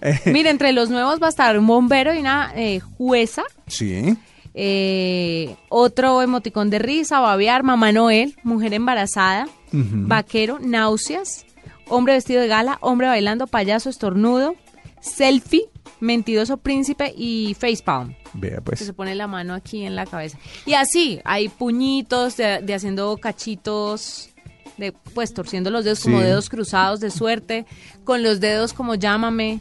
Mire, 0.26 0.50
entre 0.50 0.72
los 0.72 0.90
nuevos 0.90 1.20
va 1.20 1.26
a 1.26 1.30
estar 1.30 1.58
un 1.58 1.66
bombero 1.66 2.14
y 2.14 2.18
una 2.18 2.52
eh, 2.54 2.80
jueza. 2.80 3.42
Sí. 3.66 4.16
Eh, 4.54 5.56
otro 5.70 6.20
emoticón 6.20 6.68
de 6.68 6.78
risa, 6.78 7.20
babear, 7.20 7.62
mamá 7.62 7.90
Noel, 7.90 8.36
mujer 8.42 8.74
embarazada, 8.74 9.48
vaquero, 9.72 10.58
náuseas, 10.60 11.46
hombre 11.94 12.14
vestido 12.14 12.40
de 12.40 12.48
gala, 12.48 12.78
hombre 12.80 13.06
bailando, 13.08 13.46
payaso, 13.46 13.90
estornudo, 13.90 14.54
selfie, 15.00 15.64
mentiroso 16.00 16.56
príncipe 16.56 17.12
y 17.16 17.54
facepalm. 17.58 18.14
Vea 18.34 18.56
Que 18.56 18.60
pues. 18.62 18.80
se 18.80 18.92
pone 18.94 19.14
la 19.14 19.26
mano 19.26 19.52
aquí 19.54 19.84
en 19.84 19.94
la 19.94 20.06
cabeza. 20.06 20.38
Y 20.64 20.74
así, 20.74 21.20
hay 21.24 21.48
puñitos 21.48 22.36
de, 22.36 22.60
de 22.62 22.74
haciendo 22.74 23.16
cachitos, 23.18 24.30
de 24.78 24.92
pues 25.14 25.34
torciendo 25.34 25.70
los 25.70 25.84
dedos 25.84 26.00
como 26.00 26.20
dedos 26.20 26.48
cruzados 26.48 27.00
de 27.00 27.10
suerte, 27.10 27.66
con 28.04 28.22
los 28.22 28.40
dedos 28.40 28.72
como 28.72 28.94
llámame, 28.94 29.60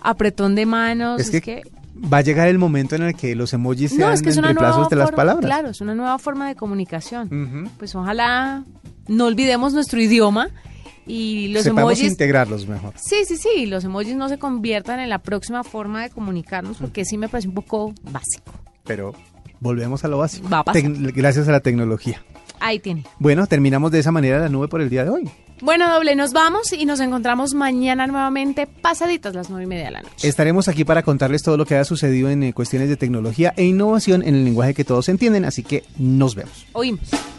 apretón 0.00 0.54
de 0.54 0.66
manos. 0.66 1.20
Es 1.20 1.26
Es 1.26 1.32
que- 1.32 1.40
que, 1.62 1.62
va 2.12 2.18
a 2.18 2.22
llegar 2.22 2.48
el 2.48 2.58
momento 2.58 2.94
en 2.94 3.02
el 3.02 3.14
que 3.16 3.34
los 3.34 3.52
emojis 3.52 3.90
No, 3.92 3.98
sean 3.98 4.12
es 4.14 4.22
que 4.22 4.30
es 4.30 4.36
de 4.36 4.96
las 4.96 5.10
palabras. 5.12 5.44
Claro, 5.44 5.68
es 5.70 5.80
una 5.80 5.94
nueva 5.94 6.18
forma 6.18 6.48
de 6.48 6.54
comunicación. 6.54 7.70
Pues 7.78 7.94
ojalá 7.94 8.64
no 9.08 9.26
olvidemos 9.26 9.72
nuestro 9.74 10.00
idioma 10.00 10.48
y 11.08 11.48
los 11.48 11.64
Sepamos 11.64 11.92
emojis 11.94 12.12
integrarlos 12.12 12.68
mejor. 12.68 12.92
Sí, 12.96 13.24
sí, 13.26 13.36
sí, 13.36 13.66
los 13.66 13.82
emojis 13.82 14.14
no 14.14 14.28
se 14.28 14.38
conviertan 14.38 15.00
en 15.00 15.08
la 15.08 15.18
próxima 15.18 15.64
forma 15.64 16.02
de 16.02 16.10
comunicarnos 16.10 16.76
porque 16.76 17.04
sí 17.04 17.18
me 17.18 17.28
parece 17.28 17.48
un 17.48 17.54
poco 17.54 17.94
básico. 18.02 18.52
Pero 18.84 19.14
volvemos 19.58 20.04
a 20.04 20.08
lo 20.08 20.18
básico. 20.18 20.48
Va 20.48 20.60
a 20.60 20.64
pasar. 20.64 20.82
Gracias 20.86 21.48
a 21.48 21.52
la 21.52 21.60
tecnología. 21.60 22.22
Ahí 22.60 22.78
tiene. 22.78 23.04
Bueno, 23.18 23.46
terminamos 23.46 23.90
de 23.90 24.00
esa 24.00 24.12
manera 24.12 24.38
la 24.38 24.48
nube 24.48 24.68
por 24.68 24.80
el 24.80 24.90
día 24.90 25.04
de 25.04 25.10
hoy. 25.10 25.30
Bueno, 25.60 25.92
doble, 25.92 26.14
nos 26.14 26.32
vamos 26.32 26.72
y 26.72 26.84
nos 26.84 27.00
encontramos 27.00 27.54
mañana 27.54 28.06
nuevamente 28.06 28.66
pasaditas 28.66 29.34
las 29.34 29.50
nueve 29.50 29.64
y 29.64 29.66
media 29.66 29.86
de 29.86 29.90
la 29.90 30.02
noche. 30.02 30.28
Estaremos 30.28 30.68
aquí 30.68 30.84
para 30.84 31.02
contarles 31.02 31.42
todo 31.42 31.56
lo 31.56 31.66
que 31.66 31.76
ha 31.76 31.84
sucedido 31.84 32.30
en 32.30 32.44
eh, 32.44 32.52
cuestiones 32.52 32.88
de 32.88 32.96
tecnología 32.96 33.54
e 33.56 33.64
innovación 33.64 34.22
en 34.22 34.36
el 34.36 34.44
lenguaje 34.44 34.74
que 34.74 34.84
todos 34.84 35.08
entienden, 35.08 35.44
así 35.44 35.64
que 35.64 35.84
nos 35.96 36.36
vemos. 36.36 36.66
Oímos. 36.72 37.10